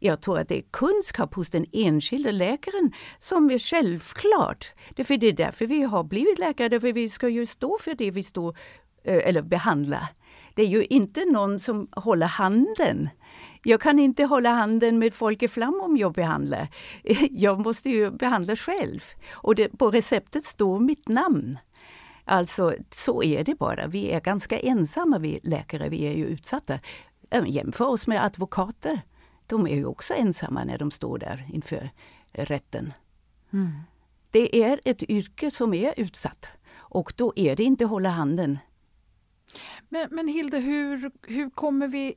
jag 0.00 0.20
tror 0.20 0.38
att 0.38 0.48
det 0.48 0.58
är 0.58 0.64
kunskap 0.70 1.34
hos 1.34 1.50
den 1.50 1.66
enskilde 1.72 2.32
läkaren 2.32 2.92
som 3.18 3.50
är 3.50 3.58
självklart. 3.58 4.72
Det 4.94 5.10
är 5.10 5.32
därför 5.32 5.66
vi 5.66 5.82
har 5.82 6.04
blivit 6.04 6.38
läkare, 6.38 6.68
därför 6.68 6.92
vi 6.92 7.08
ska 7.08 7.28
ju 7.28 7.46
stå 7.46 7.78
för 7.80 7.94
det 7.94 8.10
vi 8.10 8.22
står 8.22 8.56
eh, 9.04 9.28
eller 9.28 9.42
behandla. 9.42 10.08
Det 10.54 10.62
är 10.62 10.66
ju 10.66 10.84
inte 10.84 11.24
någon 11.24 11.60
som 11.60 11.88
håller 11.92 12.26
handen. 12.26 13.08
Jag 13.62 13.80
kan 13.80 13.98
inte 13.98 14.24
hålla 14.24 14.50
handen 14.50 14.98
med 14.98 15.14
folk 15.14 15.42
i 15.42 15.48
flam 15.48 15.80
om 15.82 15.96
jag 15.96 16.12
behandlar. 16.12 16.68
Jag 17.30 17.60
måste 17.60 17.90
ju 17.90 18.10
behandla 18.10 18.56
själv. 18.56 19.00
Och 19.32 19.54
det, 19.54 19.78
på 19.78 19.90
receptet 19.90 20.44
står 20.44 20.80
mitt 20.80 21.08
namn. 21.08 21.58
Alltså, 22.24 22.74
så 22.90 23.22
är 23.22 23.44
det 23.44 23.54
bara. 23.54 23.86
Vi 23.86 24.10
är 24.10 24.20
ganska 24.20 24.58
ensamma, 24.58 25.18
vi 25.18 25.40
läkare. 25.42 25.88
Vi 25.88 26.06
är 26.06 26.14
ju 26.14 26.26
utsatta. 26.26 26.78
Jämför 27.46 27.88
oss 27.88 28.06
med 28.06 28.24
advokater 28.24 29.00
de 29.48 29.66
är 29.66 29.74
ju 29.74 29.86
också 29.86 30.14
ensamma 30.14 30.64
när 30.64 30.78
de 30.78 30.90
står 30.90 31.18
där 31.18 31.48
inför 31.52 31.90
rätten. 32.32 32.92
Mm. 33.52 33.72
Det 34.30 34.62
är 34.62 34.80
ett 34.84 35.02
yrke 35.02 35.50
som 35.50 35.74
är 35.74 35.94
utsatt 35.96 36.48
och 36.76 37.12
då 37.16 37.32
är 37.36 37.56
det 37.56 37.64
inte 37.64 37.84
hålla 37.84 38.08
handen. 38.08 38.58
Men, 39.88 40.08
men 40.10 40.28
Hilde, 40.28 40.58
hur, 40.58 41.10
hur 41.26 41.50
kommer 41.50 41.88
vi 41.88 42.14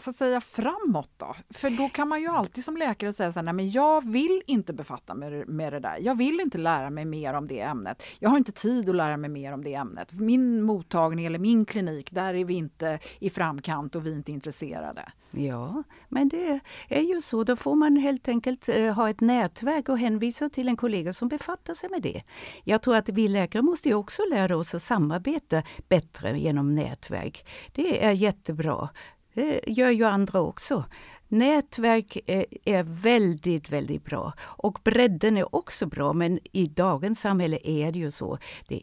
så 0.00 0.10
att 0.10 0.16
säga 0.16 0.40
framåt 0.40 1.10
då? 1.16 1.34
För 1.50 1.70
då 1.70 1.88
kan 1.88 2.08
man 2.08 2.20
ju 2.20 2.28
alltid 2.28 2.64
som 2.64 2.76
läkare 2.76 3.12
säga 3.12 3.32
så 3.32 3.38
här, 3.38 3.44
nej 3.44 3.54
men 3.54 3.70
jag 3.70 4.12
vill 4.12 4.42
inte 4.46 4.72
befatta 4.72 5.14
mig 5.14 5.44
med 5.46 5.72
det 5.72 5.80
där. 5.80 5.98
Jag 6.00 6.14
vill 6.14 6.40
inte 6.40 6.58
lära 6.58 6.90
mig 6.90 7.04
mer 7.04 7.34
om 7.34 7.48
det 7.48 7.60
ämnet. 7.60 8.02
Jag 8.18 8.30
har 8.30 8.36
inte 8.36 8.52
tid 8.52 8.88
att 8.88 8.96
lära 8.96 9.16
mig 9.16 9.30
mer 9.30 9.52
om 9.52 9.64
det 9.64 9.74
ämnet. 9.74 10.12
Min 10.12 10.62
mottagning 10.62 11.26
eller 11.26 11.38
min 11.38 11.64
klinik, 11.64 12.10
där 12.12 12.34
är 12.34 12.44
vi 12.44 12.54
inte 12.54 12.98
i 13.18 13.30
framkant 13.30 13.96
och 13.96 14.06
vi 14.06 14.12
är 14.12 14.16
inte 14.16 14.32
intresserade. 14.32 15.12
Ja, 15.30 15.82
men 16.08 16.28
det 16.28 16.60
är 16.88 17.02
ju 17.02 17.20
så. 17.20 17.44
Då 17.44 17.56
får 17.56 17.74
man 17.74 17.96
helt 17.96 18.28
enkelt 18.28 18.68
eh, 18.68 18.92
ha 18.94 19.10
ett 19.10 19.20
nätverk 19.20 19.88
och 19.88 19.98
hänvisa 19.98 20.48
till 20.48 20.68
en 20.68 20.76
kollega 20.76 21.12
som 21.12 21.28
befattar 21.28 21.74
sig 21.74 21.90
med 21.90 22.02
det. 22.02 22.22
Jag 22.64 22.82
tror 22.82 22.96
att 22.96 23.08
vi 23.08 23.28
läkare 23.28 23.62
måste 23.62 23.88
ju 23.88 23.94
också 23.94 24.22
lära 24.30 24.56
oss 24.56 24.74
att 24.74 24.82
samarbeta 24.82 25.62
bättre 25.88 26.38
genom 26.38 26.74
nätverk. 26.74 27.46
Det 27.72 28.04
är 28.04 28.12
jättebra. 28.12 28.88
Det 29.38 29.60
gör 29.66 29.90
ju 29.90 30.04
andra 30.04 30.40
också. 30.40 30.84
Nätverk 31.28 32.16
eh, 32.26 32.44
är, 32.64 32.82
väldigt, 32.82 33.70
väldigt 33.70 34.04
bra. 34.04 34.32
Och 34.40 34.78
bredden 34.84 35.36
är 35.36 35.54
också 35.54 35.86
bra, 35.86 36.12
men 36.12 36.38
i 36.52 36.66
dagens 36.66 37.20
samhälle 37.20 37.58
är 37.64 37.92
det 37.92 37.98
ju 37.98 38.10
så. 38.10 38.38
Det, 38.68 38.82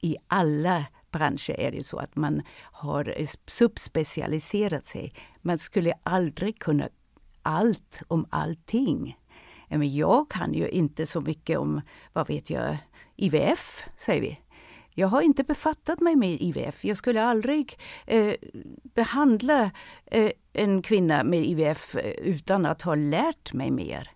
I 0.00 0.16
alla 0.26 0.84
branscher 1.10 1.60
är 1.60 1.70
det 1.70 1.84
så 1.84 1.98
att 1.98 2.16
man 2.16 2.42
har 2.60 3.14
subspecialiserat 3.46 4.86
sig. 4.86 5.12
Man 5.42 5.58
skulle 5.58 5.92
aldrig 6.02 6.58
kunna 6.58 6.88
allt 7.42 8.02
om 8.08 8.26
allting. 8.30 9.18
jag 9.68 10.30
kan 10.30 10.54
ju 10.54 10.68
inte 10.68 11.06
så 11.06 11.20
mycket 11.20 11.58
om, 11.58 11.80
vad 12.12 12.28
vet 12.28 12.50
jag, 12.50 12.78
IVF, 13.16 13.84
säger 13.96 14.20
vi. 14.20 14.38
Jag 15.00 15.08
har 15.08 15.22
inte 15.22 15.44
befattat 15.44 16.00
mig 16.00 16.16
med 16.16 16.40
IVF. 16.40 16.84
Jag 16.84 16.96
skulle 16.96 17.22
aldrig 17.22 17.78
eh, 18.06 18.34
behandla 18.94 19.70
eh, 20.06 20.30
en 20.52 20.82
kvinna 20.82 21.24
med 21.24 21.44
IVF 21.44 21.96
eh, 21.96 22.10
utan 22.10 22.66
att 22.66 22.82
ha 22.82 22.94
lärt 22.94 23.52
mig 23.52 23.70
mer. 23.70 24.10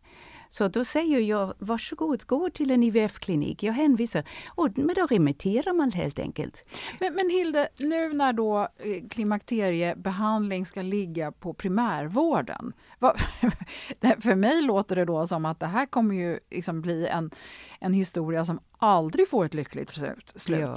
Så 0.54 0.68
då 0.68 0.84
säger 0.84 1.20
jag, 1.20 1.54
varsågod, 1.58 2.26
gå 2.26 2.50
till 2.50 2.70
en 2.70 2.82
IVF-klinik. 2.82 3.62
Jag 3.62 3.72
hänvisar. 3.72 4.24
Och, 4.48 4.78
men 4.78 4.94
då 4.94 5.06
remitterar 5.06 5.72
man 5.72 5.92
helt 5.92 6.18
enkelt. 6.18 6.64
Men, 7.00 7.14
men 7.14 7.30
Hilde, 7.30 7.68
nu 7.78 8.12
när 8.12 8.32
då 8.32 8.58
eh, 8.60 9.08
klimakteriebehandling 9.10 10.66
ska 10.66 10.82
ligga 10.82 11.32
på 11.32 11.54
primärvården. 11.54 12.72
Vad, 12.98 13.20
för 14.20 14.34
mig 14.34 14.62
låter 14.62 14.96
det 14.96 15.04
då 15.04 15.26
som 15.26 15.44
att 15.44 15.60
det 15.60 15.66
här 15.66 15.86
kommer 15.86 16.14
ju 16.14 16.38
liksom 16.50 16.82
bli 16.82 17.06
en, 17.06 17.30
en 17.84 17.92
historia 17.92 18.44
som 18.44 18.60
aldrig 18.78 19.28
får 19.28 19.44
ett 19.44 19.54
lyckligt 19.54 19.90
slut. 19.90 20.34
Ja. 20.48 20.76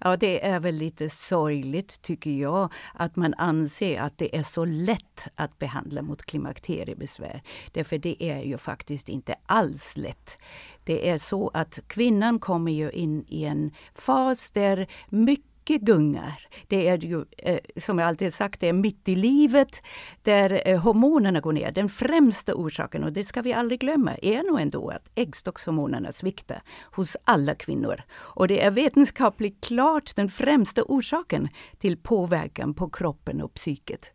ja, 0.00 0.16
det 0.16 0.46
är 0.46 0.60
väl 0.60 0.74
lite 0.74 1.10
sorgligt 1.10 2.02
tycker 2.02 2.30
jag 2.30 2.72
att 2.94 3.16
man 3.16 3.34
anser 3.34 4.00
att 4.00 4.18
det 4.18 4.36
är 4.36 4.42
så 4.42 4.64
lätt 4.64 5.28
att 5.34 5.58
behandla 5.58 6.02
mot 6.02 6.22
klimakteriebesvär. 6.22 7.42
Därför 7.72 7.98
det 7.98 8.24
är 8.24 8.42
ju 8.42 8.58
faktiskt 8.58 9.08
inte 9.08 9.34
alls 9.46 9.96
lätt. 9.96 10.36
Det 10.84 11.10
är 11.10 11.18
så 11.18 11.50
att 11.54 11.78
kvinnan 11.86 12.38
kommer 12.38 12.72
ju 12.72 12.90
in 12.90 13.24
i 13.28 13.44
en 13.44 13.70
fas 13.94 14.50
där 14.50 14.86
mycket 15.08 15.49
mycket 15.70 15.86
gungar. 15.86 16.46
Det 16.68 16.88
är 16.88 16.98
ju, 16.98 17.24
eh, 17.38 17.58
som 17.76 17.98
jag 17.98 18.08
alltid 18.08 18.34
sagt, 18.34 18.60
det 18.60 18.68
är 18.68 18.72
mitt 18.72 19.08
i 19.08 19.14
livet 19.14 19.82
där 20.22 20.62
eh, 20.68 20.80
hormonerna 20.80 21.40
går 21.40 21.52
ner. 21.52 21.72
Den 21.72 21.88
främsta 21.88 22.54
orsaken, 22.54 23.04
och 23.04 23.12
det 23.12 23.24
ska 23.24 23.42
vi 23.42 23.52
aldrig 23.52 23.80
glömma, 23.80 24.16
är 24.22 24.42
nog 24.42 24.60
ändå 24.60 24.88
att 24.88 25.10
äggstockshormonerna 25.14 26.12
sviktar 26.12 26.62
hos 26.96 27.16
alla 27.24 27.54
kvinnor. 27.54 28.02
Och 28.10 28.48
det 28.48 28.64
är 28.64 28.70
vetenskapligt 28.70 29.64
klart 29.64 30.16
den 30.16 30.28
främsta 30.28 30.82
orsaken 30.82 31.48
till 31.78 31.96
påverkan 31.96 32.74
på 32.74 32.90
kroppen 32.90 33.42
och 33.42 33.54
psyket. 33.54 34.12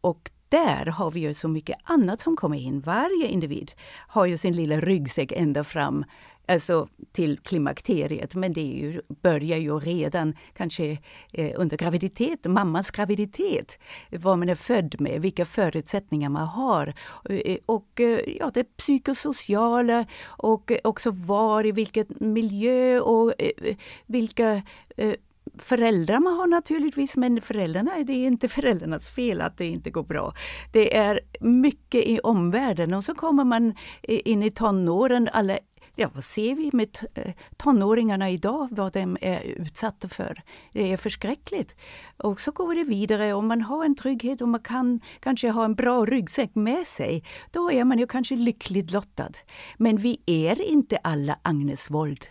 Och 0.00 0.30
där 0.48 0.86
har 0.86 1.10
vi 1.10 1.20
ju 1.20 1.34
så 1.34 1.48
mycket 1.48 1.78
annat 1.84 2.20
som 2.20 2.36
kommer 2.36 2.58
in. 2.58 2.80
Varje 2.80 3.28
individ 3.28 3.72
har 4.08 4.26
ju 4.26 4.38
sin 4.38 4.56
lilla 4.56 4.80
ryggsäck 4.80 5.32
ända 5.32 5.64
fram 5.64 6.04
alltså 6.46 6.88
till 7.12 7.38
klimakteriet, 7.38 8.34
men 8.34 8.52
det 8.52 8.62
ju, 8.62 9.00
börjar 9.22 9.58
ju 9.58 9.78
redan 9.78 10.34
kanske 10.54 10.98
eh, 11.32 11.52
under 11.56 11.76
graviditet, 11.76 12.44
mammans 12.44 12.90
graviditet, 12.90 13.78
vad 14.10 14.38
man 14.38 14.48
är 14.48 14.54
född 14.54 15.00
med, 15.00 15.22
vilka 15.22 15.44
förutsättningar 15.44 16.28
man 16.28 16.46
har. 16.46 16.94
Eh, 17.30 17.56
och 17.66 18.00
eh, 18.00 18.20
ja, 18.38 18.50
det 18.54 18.76
psykosociala 18.76 20.06
och 20.26 20.72
också 20.84 21.10
var, 21.10 21.66
i 21.66 21.72
vilken 21.72 22.06
miljö 22.20 23.00
och 23.00 23.32
eh, 23.38 23.76
vilka 24.06 24.62
eh, 24.96 25.14
föräldrar 25.58 26.20
man 26.20 26.34
har 26.34 26.46
naturligtvis, 26.46 27.16
men 27.16 27.40
föräldrarna, 27.40 27.92
det 28.06 28.12
är 28.12 28.26
inte 28.26 28.48
föräldrarnas 28.48 29.08
fel 29.08 29.40
att 29.40 29.58
det 29.58 29.66
inte 29.66 29.90
går 29.90 30.02
bra. 30.02 30.34
Det 30.72 30.96
är 30.96 31.20
mycket 31.40 32.04
i 32.04 32.20
omvärlden 32.20 32.94
och 32.94 33.04
så 33.04 33.14
kommer 33.14 33.44
man 33.44 33.74
in 34.02 34.42
i 34.42 34.50
tonåren, 34.50 35.28
alla 35.32 35.58
Ja, 35.94 36.10
vad 36.14 36.24
ser 36.24 36.54
vi 36.54 36.70
med 36.72 36.98
eh, 37.14 37.32
tonåringarna 37.56 38.30
idag, 38.30 38.68
vad 38.70 38.92
de 38.92 39.16
är 39.20 39.40
utsatta 39.42 40.08
för? 40.08 40.42
Det 40.72 40.92
är 40.92 40.96
förskräckligt. 40.96 41.76
Och 42.16 42.40
så 42.40 42.50
går 42.50 42.74
det 42.74 42.84
vidare, 42.84 43.32
om 43.32 43.46
man 43.46 43.62
har 43.62 43.84
en 43.84 43.96
trygghet 43.96 44.40
och 44.40 44.48
man 44.48 44.60
kan 44.60 45.00
kanske 45.20 45.50
ha 45.50 45.64
en 45.64 45.74
bra 45.74 46.04
ryggsäck 46.04 46.54
med 46.54 46.86
sig, 46.86 47.24
då 47.50 47.72
är 47.72 47.84
man 47.84 47.98
ju 47.98 48.06
kanske 48.06 48.36
lyckligt 48.36 48.90
lottad. 48.90 49.32
Men 49.76 49.96
vi 49.96 50.20
är 50.26 50.62
inte 50.62 50.96
alla 50.96 51.38
Agnes 51.42 51.90
Wold 51.90 52.26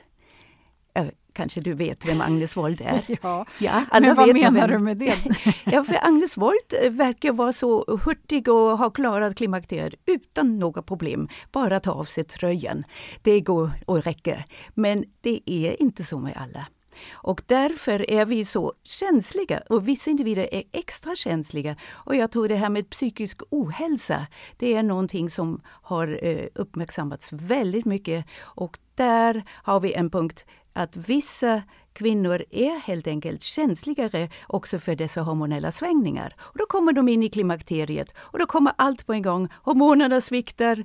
kanske 1.33 1.61
du 1.61 1.73
vet 1.73 2.05
vem 2.05 2.21
Agnes 2.21 2.57
Wold 2.57 2.81
är? 2.81 3.01
Ja, 3.21 3.45
ja 3.59 3.85
alla 3.91 4.07
men 4.07 4.15
vad 4.15 4.27
vet 4.27 4.35
menar 4.35 4.67
vem. 4.67 4.69
du 4.69 4.79
med 4.79 4.97
det? 4.97 5.15
ja, 5.65 5.83
för 5.83 6.05
Agnes 6.07 6.37
Wold 6.37 6.73
eh, 6.83 6.91
verkar 6.91 7.31
vara 7.31 7.53
så 7.53 7.99
hurtig 8.05 8.47
och 8.49 8.77
ha 8.77 8.89
klarat 8.89 9.35
klimakteriet 9.35 9.93
utan 10.05 10.55
några 10.55 10.81
problem. 10.81 11.29
Bara 11.51 11.79
ta 11.79 11.91
av 11.91 12.03
sig 12.03 12.23
tröjan. 12.23 12.83
Det 13.21 13.41
går 13.41 13.71
och 13.85 14.03
räcker. 14.03 14.45
Men 14.73 15.05
det 15.21 15.41
är 15.45 15.81
inte 15.81 16.03
så 16.03 16.19
med 16.19 16.37
alla. 16.37 16.67
Och 17.11 17.41
därför 17.45 18.11
är 18.11 18.25
vi 18.25 18.45
så 18.45 18.73
känsliga 18.83 19.61
och 19.69 19.87
vissa 19.87 20.09
individer 20.09 20.53
är 20.53 20.63
extra 20.71 21.15
känsliga. 21.15 21.75
Och 21.91 22.15
jag 22.15 22.31
tror 22.31 22.47
det 22.47 22.55
här 22.55 22.69
med 22.69 22.89
psykisk 22.89 23.41
ohälsa, 23.49 24.27
det 24.57 24.73
är 24.73 24.83
någonting 24.83 25.29
som 25.29 25.61
har 25.65 26.19
eh, 26.21 26.45
uppmärksammats 26.55 27.33
väldigt 27.33 27.85
mycket. 27.85 28.25
Och 28.41 28.77
där 28.95 29.43
har 29.49 29.79
vi 29.79 29.93
en 29.93 30.09
punkt 30.09 30.45
att 30.73 30.95
vissa 30.95 31.61
kvinnor 31.93 32.43
är 32.49 32.79
helt 32.79 33.07
enkelt 33.07 33.43
känsligare 33.43 34.29
också 34.47 34.79
för 34.79 34.95
dessa 34.95 35.21
hormonella 35.21 35.71
svängningar. 35.71 36.35
Och 36.39 36.57
då 36.57 36.65
kommer 36.65 36.93
de 36.93 37.09
in 37.09 37.23
i 37.23 37.29
klimakteriet 37.29 38.13
och 38.17 38.39
då 38.39 38.45
kommer 38.45 38.73
allt 38.75 39.05
på 39.05 39.13
en 39.13 39.21
gång. 39.21 39.49
Hormonerna 39.63 40.21
sviktar, 40.21 40.83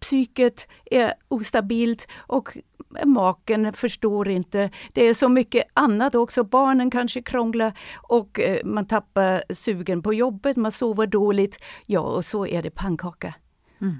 psyket 0.00 0.66
är 0.84 1.14
ostabilt 1.28 2.08
och 2.16 2.58
maken 3.04 3.72
förstår 3.72 4.28
inte. 4.28 4.70
Det 4.92 5.08
är 5.08 5.14
så 5.14 5.28
mycket 5.28 5.64
annat 5.74 6.14
också. 6.14 6.44
Barnen 6.44 6.90
kanske 6.90 7.22
krånglar 7.22 7.78
och 7.96 8.40
eh, 8.40 8.64
man 8.64 8.86
tappar 8.86 9.54
sugen 9.54 10.02
på 10.02 10.14
jobbet, 10.14 10.56
man 10.56 10.72
sover 10.72 11.06
dåligt. 11.06 11.58
Ja, 11.86 12.00
och 12.00 12.24
så 12.24 12.46
är 12.46 12.62
det 12.62 12.70
pannkaka. 12.70 13.34
Mm. 13.80 13.96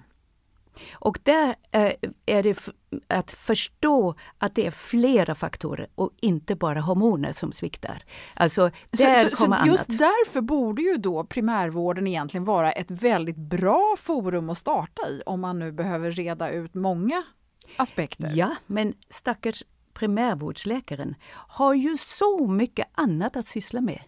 Och 0.93 1.19
där 1.23 1.55
eh, 1.71 1.93
är 2.27 2.43
det 2.43 2.69
att 3.09 3.31
förstå 3.31 4.14
att 4.38 4.55
det 4.55 4.67
är 4.67 4.71
flera 4.71 5.35
faktorer 5.35 5.88
och 5.95 6.11
inte 6.21 6.55
bara 6.55 6.81
hormoner 6.81 7.33
som 7.33 7.53
sviktar. 7.53 8.03
Alltså, 8.35 8.71
där 8.91 9.31
så, 9.31 9.37
så, 9.37 9.45
så 9.45 9.57
just 9.67 9.88
därför 9.88 10.41
borde 10.41 10.83
ju 10.83 10.97
då 10.97 11.25
primärvården 11.25 12.07
egentligen 12.07 12.45
vara 12.45 12.73
ett 12.73 12.91
väldigt 12.91 13.37
bra 13.37 13.97
forum 13.99 14.51
att 14.51 14.59
starta 14.59 15.09
i 15.09 15.23
om 15.27 15.41
man 15.41 15.59
nu 15.59 15.73
behöver 15.73 16.11
reda 16.11 16.51
ut 16.51 16.75
många 16.75 17.23
aspekter. 17.77 18.33
Ja, 18.35 18.57
men 18.67 18.95
stackars 19.11 19.62
primärvårdsläkaren 19.95 21.14
har 21.31 21.75
ju 21.75 21.99
så 21.99 22.47
mycket 22.47 22.88
annat 22.93 23.37
att 23.37 23.47
syssla 23.47 23.81
med. 23.81 24.01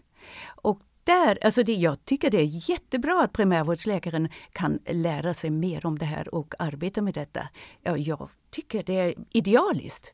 Och 0.45 0.81
där, 1.03 1.37
alltså 1.41 1.63
det, 1.63 1.73
jag 1.73 2.05
tycker 2.05 2.29
det 2.29 2.41
är 2.41 2.69
jättebra 2.69 3.23
att 3.23 3.33
primärvårdsläkaren 3.33 4.29
kan 4.51 4.79
lära 4.89 5.33
sig 5.33 5.49
mer 5.49 5.85
om 5.85 5.99
det 5.99 6.05
här 6.05 6.35
och 6.35 6.53
arbeta 6.59 7.01
med 7.01 7.13
detta. 7.13 7.47
Ja, 7.81 7.97
jag 7.97 8.29
tycker 8.49 8.83
det 8.83 8.99
är 8.99 9.15
idealiskt. 9.31 10.13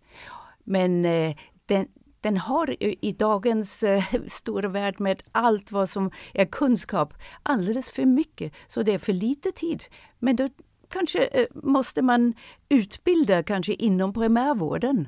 Men 0.63 1.05
eh, 1.05 1.35
den, 1.65 1.87
den 2.21 2.37
har 2.37 2.83
i 3.05 3.11
dagens 3.11 3.83
eh, 3.83 4.03
stora 4.27 4.69
värld 4.69 4.99
med 4.99 5.23
allt 5.31 5.71
vad 5.71 5.89
som 5.89 6.11
är 6.33 6.45
kunskap 6.45 7.13
alldeles 7.43 7.89
för 7.89 8.05
mycket, 8.05 8.53
så 8.67 8.83
det 8.83 8.93
är 8.93 8.97
för 8.97 9.13
lite 9.13 9.51
tid. 9.51 9.83
Men 10.19 10.35
då 10.35 10.49
kanske 10.89 11.25
eh, 11.25 11.45
måste 11.53 12.01
man 12.01 12.33
utbilda 12.69 13.43
kanske 13.43 13.73
inom 13.73 14.13
primärvården 14.13 15.07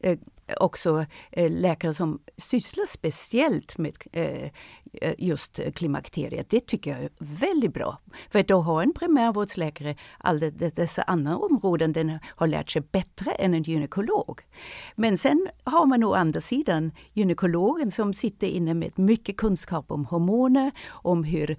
eh, 0.00 0.18
också 0.60 1.06
eh, 1.30 1.50
läkare 1.50 1.94
som 1.94 2.20
sysslar 2.36 2.86
speciellt 2.86 3.78
med 3.78 3.96
eh, 4.12 4.50
eh, 4.92 5.14
just 5.18 5.60
klimakteriet. 5.74 6.50
Det 6.50 6.66
tycker 6.66 6.90
jag 6.90 7.00
är 7.00 7.10
väldigt 7.18 7.74
bra. 7.74 7.98
För 8.30 8.42
då 8.42 8.60
har 8.60 8.82
en 8.82 8.92
primärvårdsläkare 8.92 9.96
alla 10.18 10.50
dessa 10.50 11.02
andra 11.02 11.36
områden 11.36 11.92
den 11.92 12.18
har 12.24 12.46
lärt 12.46 12.70
sig 12.70 12.82
bättre 12.82 13.30
än 13.30 13.54
en 13.54 13.62
gynekolog. 13.62 14.40
Men 14.94 15.18
sen 15.18 15.48
har 15.64 15.86
man 15.86 16.04
å 16.04 16.14
andra 16.14 16.40
sidan 16.40 16.92
gynekologen 17.12 17.90
som 17.90 18.14
sitter 18.14 18.46
inne 18.46 18.74
med 18.74 18.98
mycket 18.98 19.36
kunskap 19.36 19.90
om 19.90 20.04
hormoner, 20.04 20.72
om 20.90 21.24
hur 21.24 21.56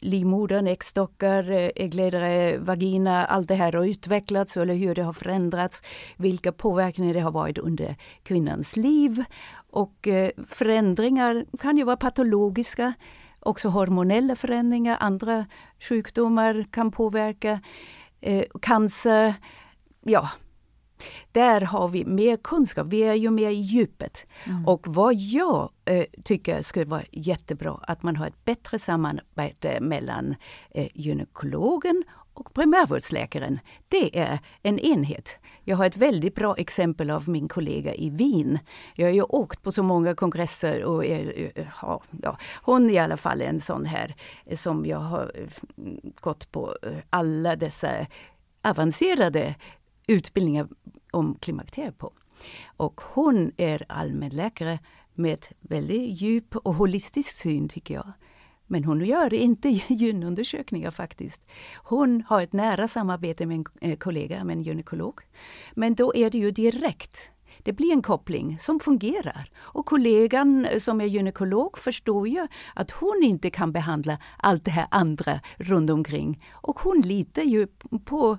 livmodern, 0.00 0.66
äggstockar, 0.66 1.50
äggledare, 1.76 2.58
vagina, 2.58 3.24
allt 3.24 3.48
det 3.48 3.54
här 3.54 3.72
har 3.72 3.84
utvecklats 3.84 4.56
eller 4.56 4.74
hur 4.74 4.94
det 4.94 5.02
har 5.02 5.12
förändrats, 5.12 5.82
vilka 6.16 6.52
påverkningar 6.52 7.14
det 7.14 7.20
har 7.20 7.32
varit 7.32 7.58
under 7.58 7.96
kvinnans 8.24 8.76
liv 8.76 9.24
och 9.70 10.08
eh, 10.08 10.30
förändringar 10.48 11.46
kan 11.58 11.76
ju 11.76 11.84
vara 11.84 11.96
patologiska, 11.96 12.92
också 13.40 13.68
hormonella 13.68 14.36
förändringar, 14.36 14.96
andra 15.00 15.46
sjukdomar 15.88 16.66
kan 16.70 16.90
påverka, 16.90 17.60
eh, 18.20 18.44
cancer, 18.62 19.34
ja. 20.02 20.30
Där 21.32 21.60
har 21.60 21.88
vi 21.88 22.04
mer 22.04 22.36
kunskap, 22.36 22.86
vi 22.90 23.02
är 23.02 23.14
ju 23.14 23.30
mer 23.30 23.50
i 23.50 23.54
djupet. 23.54 24.26
Mm. 24.44 24.66
Och 24.66 24.86
vad 24.88 25.14
jag 25.14 25.70
eh, 25.84 26.04
tycker 26.24 26.62
skulle 26.62 26.84
vara 26.84 27.02
jättebra, 27.10 27.78
att 27.82 28.02
man 28.02 28.16
har 28.16 28.26
ett 28.26 28.44
bättre 28.44 28.78
samarbete 28.78 29.80
mellan 29.80 30.34
eh, 30.70 30.88
gynekologen 30.94 32.04
och 32.34 32.54
primärvårdsläkaren, 32.54 33.58
det 33.88 34.18
är 34.18 34.38
en 34.62 34.78
enhet. 34.78 35.38
Jag 35.64 35.76
har 35.76 35.86
ett 35.86 35.96
väldigt 35.96 36.34
bra 36.34 36.54
exempel 36.56 37.10
av 37.10 37.28
min 37.28 37.48
kollega 37.48 37.94
i 37.94 38.10
Wien. 38.10 38.58
Jag 38.94 39.06
har 39.06 39.12
ju 39.12 39.22
åkt 39.22 39.62
på 39.62 39.72
så 39.72 39.82
många 39.82 40.14
kongresser 40.14 40.84
och 40.84 41.04
är, 41.04 41.52
ja, 41.82 42.02
ja, 42.22 42.38
hon 42.62 42.90
är 42.90 42.94
i 42.94 42.98
alla 42.98 43.16
fall 43.16 43.40
en 43.40 43.60
sån 43.60 43.84
här 43.86 44.14
som 44.56 44.86
jag 44.86 44.98
har 44.98 45.32
eh, 45.34 45.48
gått 46.20 46.52
på 46.52 46.76
eh, 46.82 46.92
alla 47.10 47.56
dessa 47.56 48.06
avancerade 48.62 49.54
utbildningar 50.06 50.68
om 51.10 51.34
klimakteriet 51.40 51.98
på. 51.98 52.12
Och 52.76 53.00
hon 53.00 53.52
är 53.56 53.84
allmänläkare 53.88 54.78
med 55.14 55.46
väldigt 55.60 56.20
djup 56.20 56.56
och 56.56 56.74
holistisk 56.74 57.32
syn 57.32 57.68
tycker 57.68 57.94
jag. 57.94 58.12
Men 58.66 58.84
hon 58.84 59.04
gör 59.04 59.34
inte 59.34 59.68
gynundersökningar 59.88 60.90
faktiskt. 60.90 61.40
Hon 61.76 62.22
har 62.28 62.42
ett 62.42 62.52
nära 62.52 62.88
samarbete 62.88 63.46
med 63.46 63.56
en 63.56 63.90
eh, 63.90 63.96
kollega, 63.96 64.44
med 64.44 64.56
en 64.56 64.62
gynekolog. 64.62 65.20
Men 65.74 65.94
då 65.94 66.14
är 66.14 66.30
det 66.30 66.38
ju 66.38 66.50
direkt. 66.50 67.30
Det 67.62 67.72
blir 67.72 67.92
en 67.92 68.02
koppling 68.02 68.58
som 68.58 68.80
fungerar. 68.80 69.50
Och 69.56 69.86
kollegan 69.86 70.66
som 70.78 71.00
är 71.00 71.04
gynekolog 71.04 71.78
förstår 71.78 72.28
ju 72.28 72.46
att 72.74 72.90
hon 72.90 73.22
inte 73.24 73.50
kan 73.50 73.72
behandla 73.72 74.18
allt 74.38 74.64
det 74.64 74.70
här 74.70 74.86
andra 74.90 75.40
runt 75.56 75.90
omkring. 75.90 76.44
Och 76.52 76.80
hon 76.80 77.00
litar 77.00 77.42
ju 77.42 77.66
på 78.04 78.38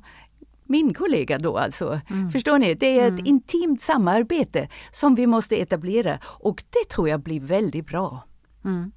min 0.63 0.93
kollega 0.93 1.37
då 1.37 1.57
alltså. 1.57 1.99
Mm. 2.09 2.29
Förstår 2.29 2.59
ni? 2.59 2.73
Det 2.73 2.99
är 2.99 3.07
ett 3.07 3.19
mm. 3.19 3.25
intimt 3.25 3.81
samarbete 3.81 4.69
som 4.91 5.15
vi 5.15 5.27
måste 5.27 5.55
etablera 5.55 6.19
och 6.23 6.63
det 6.69 6.89
tror 6.89 7.09
jag 7.09 7.19
blir 7.19 7.39
väldigt 7.39 7.87
bra. 7.87 8.23
Mm. 8.65 8.91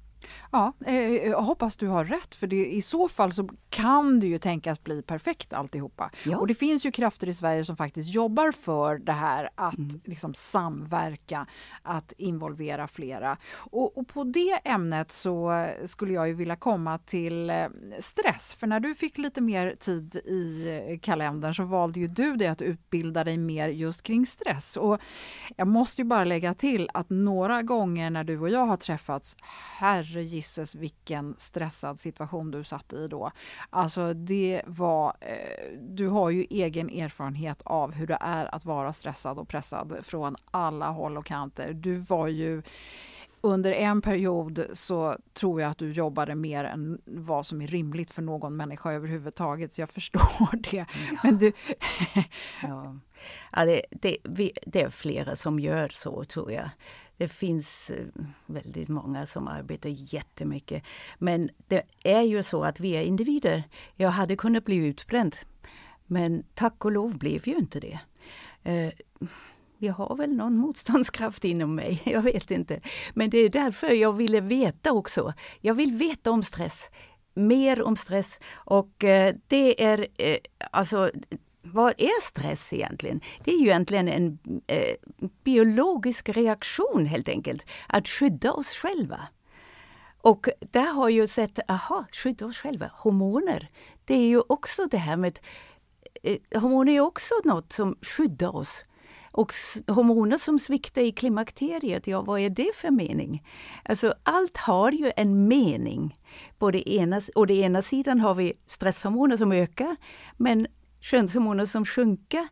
Ja, 0.51 0.73
eh, 0.85 0.99
jag 0.99 1.41
hoppas 1.41 1.77
du 1.77 1.87
har 1.87 2.05
rätt 2.05 2.35
för 2.35 2.47
det, 2.47 2.65
i 2.65 2.81
så 2.81 3.09
fall 3.09 3.33
så 3.33 3.49
kan 3.69 4.19
det 4.19 4.27
ju 4.27 4.37
tänkas 4.37 4.83
bli 4.83 5.01
perfekt 5.01 5.53
alltihopa. 5.53 6.11
Ja. 6.23 6.37
Och 6.37 6.47
det 6.47 6.55
finns 6.55 6.85
ju 6.85 6.91
krafter 6.91 7.27
i 7.27 7.33
Sverige 7.33 7.65
som 7.65 7.77
faktiskt 7.77 8.13
jobbar 8.13 8.51
för 8.51 8.97
det 8.97 9.11
här 9.11 9.49
att 9.55 9.77
mm. 9.77 10.01
liksom 10.05 10.33
samverka, 10.33 11.47
att 11.81 12.11
involvera 12.17 12.87
flera. 12.87 13.37
Och, 13.51 13.97
och, 13.97 14.07
på 14.07 14.23
det 14.23 14.59
ämnet 14.63 15.11
så 15.11 15.67
skulle 15.85 16.13
jag 16.13 16.27
ju 16.27 16.33
vilja 16.33 16.55
komma 16.55 16.97
till 16.97 17.49
eh, 17.49 17.67
stress. 17.99 18.53
För 18.53 18.67
när 18.67 18.79
du 18.79 18.95
fick 18.95 19.17
lite 19.17 19.41
mer 19.41 19.75
tid 19.79 20.15
i 20.15 20.67
eh, 20.67 20.99
kalendern 20.99 21.53
så 21.53 21.63
valde 21.63 21.99
ju 21.99 22.07
du 22.07 22.35
det 22.35 22.47
att 22.47 22.61
utbilda 22.61 23.23
dig 23.23 23.37
mer 23.37 23.67
just 23.67 24.03
kring 24.03 24.25
stress. 24.25 24.77
Och 24.77 24.99
jag 25.55 25.67
måste 25.67 26.01
ju 26.01 26.05
bara 26.05 26.23
lägga 26.23 26.53
till 26.53 26.89
att 26.93 27.09
några 27.09 27.61
gånger 27.61 28.09
när 28.09 28.23
du 28.23 28.39
och 28.39 28.49
jag 28.49 28.65
har 28.65 28.77
träffats, 28.77 29.37
herre 29.77 30.23
gisses 30.39 30.75
vilken 30.75 31.35
stressad 31.37 31.99
situation 31.99 32.51
du 32.51 32.63
satt 32.63 32.93
i 32.93 33.07
då. 33.07 33.31
Alltså 33.69 34.13
det 34.13 34.61
var, 34.65 35.13
eh, 35.21 35.77
du 35.79 36.07
har 36.07 36.29
ju 36.29 36.45
egen 36.49 36.89
erfarenhet 36.89 37.61
av 37.65 37.93
hur 37.93 38.07
det 38.07 38.17
är 38.21 38.55
att 38.55 38.65
vara 38.65 38.93
stressad 38.93 39.39
och 39.39 39.47
pressad 39.47 39.97
från 40.03 40.35
alla 40.51 40.89
håll 40.89 41.17
och 41.17 41.25
kanter. 41.25 41.73
Du 41.73 41.95
var 41.95 42.27
ju 42.27 42.61
under 43.41 43.71
en 43.71 44.01
period 44.01 44.65
så 44.73 45.17
tror 45.33 45.61
jag 45.61 45.71
att 45.71 45.77
du 45.77 45.91
jobbade 45.91 46.35
mer 46.35 46.63
än 46.63 47.01
vad 47.05 47.45
som 47.45 47.61
är 47.61 47.67
rimligt 47.67 48.11
för 48.11 48.21
någon 48.21 48.57
människa 48.57 48.91
överhuvudtaget, 48.91 49.73
så 49.73 49.81
jag 49.81 49.89
förstår 49.89 50.57
det. 50.71 50.77
Ja. 50.77 50.85
Men 51.23 51.37
du... 51.37 51.51
ja. 52.61 52.99
ja 53.51 53.65
det, 53.65 53.81
det, 53.91 54.17
vi, 54.23 54.51
det, 54.65 54.81
är 54.81 54.89
flera 54.89 55.35
som 55.35 55.59
gör 55.59 55.89
så, 55.89 56.23
tror 56.23 56.51
jag. 56.51 56.69
Det 57.17 57.27
finns 57.27 57.89
eh, 57.89 58.05
väldigt 58.45 58.89
många 58.89 59.25
som 59.25 59.47
arbetar 59.47 59.89
jättemycket. 59.89 60.83
Men 61.17 61.49
det 61.67 61.83
är 62.03 62.21
ju 62.21 62.43
så 62.43 62.63
att 62.63 62.79
vi 62.79 62.91
är 62.91 63.01
individer. 63.01 63.63
Jag 63.95 64.09
hade 64.09 64.35
kunnat 64.35 64.65
bli 64.65 64.75
utbränd, 64.75 65.35
men 66.05 66.43
tack 66.53 66.85
och 66.85 66.91
lov 66.91 67.17
blev 67.17 67.47
ju 67.47 67.55
inte 67.55 67.79
det. 67.79 67.99
Jag 69.81 69.93
har 69.93 70.15
väl 70.15 70.35
någon 70.35 70.57
motståndskraft 70.57 71.45
inom 71.45 71.75
mig, 71.75 72.01
jag 72.05 72.21
vet 72.21 72.51
inte. 72.51 72.81
Men 73.13 73.29
det 73.29 73.37
är 73.37 73.49
därför 73.49 73.87
jag 73.89 74.13
ville 74.13 74.41
veta 74.41 74.91
också. 74.91 75.33
Jag 75.61 75.73
vill 75.73 75.95
veta 75.95 76.31
om 76.31 76.43
stress, 76.43 76.89
mer 77.33 77.81
om 77.81 77.95
stress 77.95 78.39
och 78.55 79.03
eh, 79.03 79.35
det 79.47 79.83
är 79.83 80.07
eh, 80.17 80.37
alltså 80.71 81.11
vad 81.61 81.93
är 81.97 82.21
stress 82.21 82.73
egentligen? 82.73 83.21
Det 83.43 83.51
är 83.51 83.57
ju 83.57 83.65
egentligen 83.65 84.07
en 84.07 84.39
eh, 84.67 84.95
biologisk 85.43 86.29
reaktion 86.29 87.05
helt 87.05 87.29
enkelt, 87.29 87.65
att 87.87 88.07
skydda 88.07 88.51
oss 88.51 88.73
själva. 88.73 89.27
Och 90.21 90.49
där 90.71 90.93
har 90.93 91.09
jag 91.09 91.29
sett, 91.29 91.59
aha, 91.71 92.05
skydda 92.11 92.45
oss 92.45 92.57
själva, 92.57 92.91
hormoner. 92.93 93.69
Det 94.05 94.13
är 94.13 94.27
ju 94.27 94.41
också 94.49 94.85
det 94.85 94.97
här 94.97 95.15
med, 95.15 95.39
eh, 96.23 96.37
hormoner 96.61 96.93
är 96.93 96.99
också 96.99 97.33
något 97.43 97.71
som 97.71 97.97
skyddar 98.01 98.55
oss. 98.55 98.85
Och 99.31 99.53
hormoner 99.87 100.37
som 100.37 100.59
sviktar 100.59 101.01
i 101.01 101.11
klimakteriet, 101.11 102.07
ja 102.07 102.21
vad 102.21 102.39
är 102.39 102.49
det 102.49 102.75
för 102.75 102.91
mening? 102.91 103.43
Alltså 103.83 104.13
allt 104.23 104.57
har 104.57 104.91
ju 104.91 105.11
en 105.15 105.47
mening. 105.47 106.15
På 106.57 106.71
det 106.71 106.89
ena, 106.89 107.21
och 107.35 107.47
det 107.47 107.53
ena 107.53 107.81
sidan 107.81 108.19
har 108.19 108.35
vi 108.35 108.53
stresshormoner 108.67 109.37
som 109.37 109.51
ökar, 109.51 109.95
men 110.37 110.67
könshormoner 110.99 111.65
som 111.65 111.85
sjunker. 111.85 112.47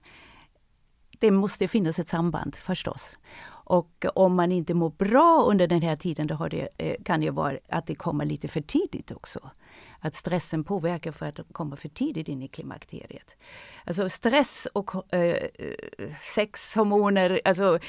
Det 1.19 1.31
måste 1.31 1.67
finnas 1.67 1.99
ett 1.99 2.09
samband 2.09 2.55
förstås. 2.55 3.17
Och 3.49 4.05
om 4.15 4.35
man 4.35 4.51
inte 4.51 4.73
mår 4.73 4.89
bra 4.89 5.45
under 5.47 5.67
den 5.67 5.81
här 5.81 5.95
tiden, 5.95 6.27
då 6.27 6.47
det, 6.47 6.69
eh, 6.77 7.03
kan 7.03 7.21
det 7.21 7.29
vara 7.29 7.57
att 7.69 7.87
det 7.87 7.95
kommer 7.95 8.25
lite 8.25 8.47
för 8.47 8.61
tidigt 8.61 9.11
också 9.11 9.51
att 9.99 10.15
stressen 10.15 10.63
påverkar 10.63 11.11
för 11.11 11.25
att 11.25 11.39
komma 11.51 11.75
för 11.75 11.89
tidigt 11.89 12.27
in 12.27 12.41
i 12.41 12.47
klimakteriet. 12.47 13.35
Alltså 13.85 14.09
stress 14.09 14.67
och 14.73 15.13
äh, 15.13 15.35
sexhormoner, 16.35 17.41
alltså 17.45 17.79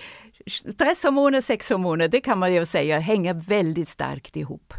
stresshormoner, 0.47 1.41
sexhormoner, 1.41 2.09
det 2.09 2.21
kan 2.21 2.39
man 2.39 2.53
ju 2.55 2.67
säga 2.67 2.99
hänger 2.99 3.35
väldigt 3.35 3.89
starkt 3.89 4.37
ihop. 4.37 4.75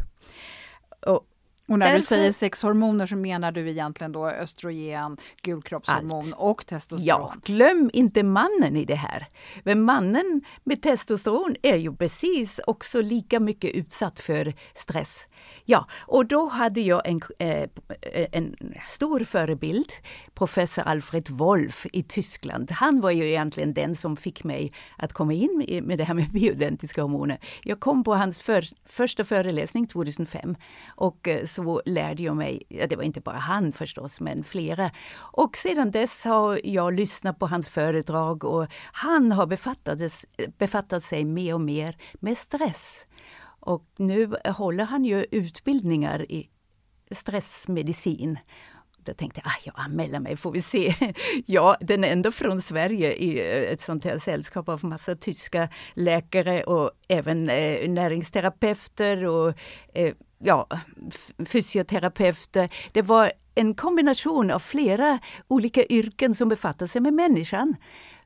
Och 1.06 1.26
och 1.70 1.78
när 1.78 1.86
Därför... 1.86 1.98
du 1.98 2.06
säger 2.06 2.32
sexhormoner 2.32 3.06
så 3.06 3.16
menar 3.16 3.52
du 3.52 3.70
egentligen 3.70 4.12
då 4.12 4.26
östrogen, 4.26 5.16
gulkroppshormon 5.42 6.24
Allt. 6.24 6.34
och 6.36 6.66
testosteron? 6.66 7.06
Ja, 7.06 7.34
glöm 7.44 7.90
inte 7.92 8.22
mannen 8.22 8.76
i 8.76 8.84
det 8.84 8.94
här. 8.94 9.26
Men 9.64 9.82
mannen 9.82 10.42
med 10.64 10.82
testosteron 10.82 11.56
är 11.62 11.76
ju 11.76 11.96
precis 11.96 12.60
också 12.66 13.00
lika 13.00 13.40
mycket 13.40 13.74
utsatt 13.74 14.20
för 14.20 14.54
stress. 14.74 15.26
Ja, 15.70 15.86
och 16.00 16.26
då 16.26 16.48
hade 16.48 16.80
jag 16.80 17.02
en, 17.04 17.20
eh, 17.38 17.68
en 18.32 18.56
stor 18.88 19.20
förebild, 19.20 19.92
professor 20.34 20.82
Alfred 20.82 21.30
Wolf 21.30 21.86
i 21.92 22.02
Tyskland. 22.02 22.70
Han 22.70 23.00
var 23.00 23.10
ju 23.10 23.28
egentligen 23.28 23.74
den 23.74 23.96
som 23.96 24.16
fick 24.16 24.44
mig 24.44 24.72
att 24.98 25.12
komma 25.12 25.32
in 25.32 25.82
med 25.82 25.98
det 25.98 26.04
här 26.04 26.14
med 26.14 26.30
bioidentiska 26.32 27.02
hormoner. 27.02 27.38
Jag 27.62 27.80
kom 27.80 28.04
på 28.04 28.14
hans 28.14 28.42
för, 28.42 28.64
första 28.84 29.24
föreläsning 29.24 29.86
2005 29.86 30.56
och 30.96 31.28
eh, 31.28 31.46
så 31.46 31.82
lärde 31.84 32.22
jag 32.22 32.36
mig, 32.36 32.62
ja, 32.68 32.86
det 32.86 32.96
var 32.96 33.04
inte 33.04 33.20
bara 33.20 33.38
han 33.38 33.72
förstås, 33.72 34.20
men 34.20 34.44
flera. 34.44 34.90
Och 35.16 35.56
sedan 35.56 35.90
dess 35.90 36.24
har 36.24 36.60
jag 36.64 36.94
lyssnat 36.94 37.38
på 37.38 37.46
hans 37.46 37.68
föredrag 37.68 38.44
och 38.44 38.66
han 38.92 39.32
har 39.32 39.46
befattat 40.58 41.02
sig 41.04 41.24
mer 41.24 41.54
och 41.54 41.60
mer 41.60 41.96
med 42.20 42.38
stress. 42.38 43.06
Och 43.60 43.84
nu 43.96 44.34
håller 44.44 44.84
han 44.84 45.04
ju 45.04 45.26
utbildningar 45.30 46.32
i 46.32 46.48
stressmedicin. 47.10 48.38
Då 49.04 49.14
tänkte 49.14 49.40
jag, 49.44 49.52
ah, 49.52 49.60
jag 49.64 49.74
anmäler 49.76 50.20
mig 50.20 50.36
får 50.36 50.52
vi 50.52 50.62
se. 50.62 50.94
ja, 51.46 51.76
den 51.80 52.04
enda 52.04 52.32
från 52.32 52.62
Sverige 52.62 53.12
i 53.14 53.38
eh, 53.38 53.72
ett 53.72 53.80
sånt 53.80 54.04
här 54.04 54.18
sällskap 54.18 54.68
av 54.68 54.84
massa 54.84 55.14
tyska 55.14 55.68
läkare 55.94 56.62
och 56.62 56.90
även 57.08 57.48
eh, 57.48 57.90
näringsterapeuter 57.90 59.26
och 59.26 59.54
eh, 59.94 60.14
ja, 60.38 60.66
fysioterapeuter. 61.46 62.70
Det 62.92 63.02
var 63.02 63.32
en 63.54 63.74
kombination 63.74 64.50
av 64.50 64.58
flera 64.58 65.18
olika 65.48 65.84
yrken 65.84 66.34
som 66.34 66.48
befattar 66.48 66.86
sig 66.86 67.00
med 67.00 67.14
människan 67.14 67.76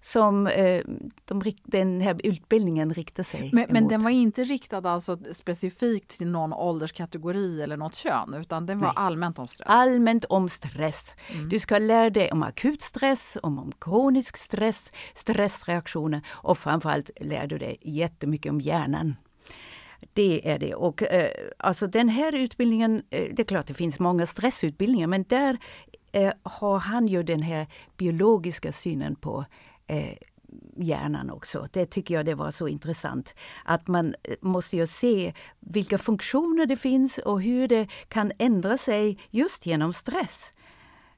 som 0.05 0.47
eh, 0.47 0.83
de, 1.25 1.43
den 1.65 2.01
här 2.01 2.17
utbildningen 2.25 2.95
riktar 2.95 3.23
sig 3.23 3.51
men, 3.53 3.67
men, 3.71 3.89
den 3.89 4.03
var 4.03 4.11
inte 4.11 4.45
riktad 4.45 4.91
alltså 4.91 5.19
specifikt 5.33 6.19
till 6.19 6.31
någon 6.31 6.53
ålderskategori 6.53 7.63
eller 7.63 7.77
något 7.77 7.95
kön 7.95 8.35
utan 8.35 8.67
den 8.67 8.79
var 8.79 8.87
Nej. 8.87 8.95
allmänt 8.97 9.39
om 9.39 9.49
stress? 9.49 9.69
Allmänt 9.69 10.25
om 10.25 10.49
stress. 10.49 11.15
Mm. 11.33 11.49
Du 11.49 11.59
ska 11.59 11.79
lära 11.79 12.11
dig 12.11 12.33
om 12.33 12.43
akut 12.43 12.83
stress, 12.83 13.39
om, 13.43 13.59
om 13.59 13.73
kronisk 13.81 14.37
stress, 14.37 14.93
stressreaktioner 15.15 16.21
och 16.31 16.59
framförallt 16.59 17.11
lär 17.21 17.47
du 17.47 17.59
dig 17.59 17.79
jättemycket 17.83 18.51
om 18.51 18.61
hjärnan. 18.61 19.17
Det 20.13 20.51
är 20.51 20.59
det. 20.59 20.75
Och 20.75 21.03
eh, 21.03 21.31
alltså 21.59 21.87
den 21.87 22.09
här 22.09 22.35
utbildningen, 22.35 23.03
eh, 23.11 23.29
det 23.33 23.43
är 23.43 23.47
klart 23.47 23.67
det 23.67 23.75
finns 23.75 24.01
många 24.01 24.27
stressutbildningar 24.27 25.07
men 25.07 25.25
där 25.29 25.59
eh, 26.13 26.33
har 26.43 26.79
han 26.79 27.09
ju 27.09 27.23
den 27.23 27.43
här 27.43 27.67
biologiska 27.97 28.73
synen 28.73 29.17
på 29.17 29.45
eh, 29.87 30.17
hjärnan 30.77 31.31
också. 31.31 31.67
Det 31.73 31.87
tycker 31.87 32.15
jag 32.15 32.27
det 32.27 32.35
var 32.35 32.51
så 32.51 32.69
intressant. 32.69 33.35
Att 33.65 33.89
man 33.89 34.15
eh, 34.23 34.37
måste 34.41 34.77
ju 34.77 34.87
se 34.87 35.35
vilka 35.61 35.99
funktioner 35.99 36.67
det 36.67 36.77
finns 36.77 37.19
och 37.19 37.43
hur 37.43 37.69
det 37.69 37.89
kan 38.09 38.33
ändra 38.39 38.79
sig 38.79 39.19
just 39.31 39.67
genom 39.67 39.93
stress. 39.93 40.53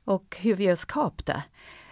Och 0.05 0.37
hur 0.41 0.55
vi 0.55 0.67
är 0.67 0.77
skapta. 0.77 1.43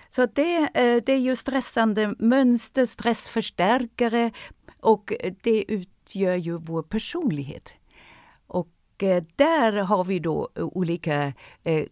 Så 0.09 0.27
det, 0.27 0.57
eh, 0.75 1.03
det 1.07 1.13
är 1.13 1.19
ju 1.19 1.37
stressande 1.37 2.15
mönster, 2.19 2.87
stressförstärkare 2.87 4.31
och 4.81 5.13
det 5.43 5.65
utgör 5.69 6.37
ju 6.37 6.59
vår 6.59 6.83
personlighet. 6.83 7.73
Och 8.47 9.03
eh, 9.03 9.25
där 9.37 9.73
har 9.73 10.05
vi 10.05 10.19
då 10.19 10.49
olika 10.55 11.33
eh, 11.63 11.87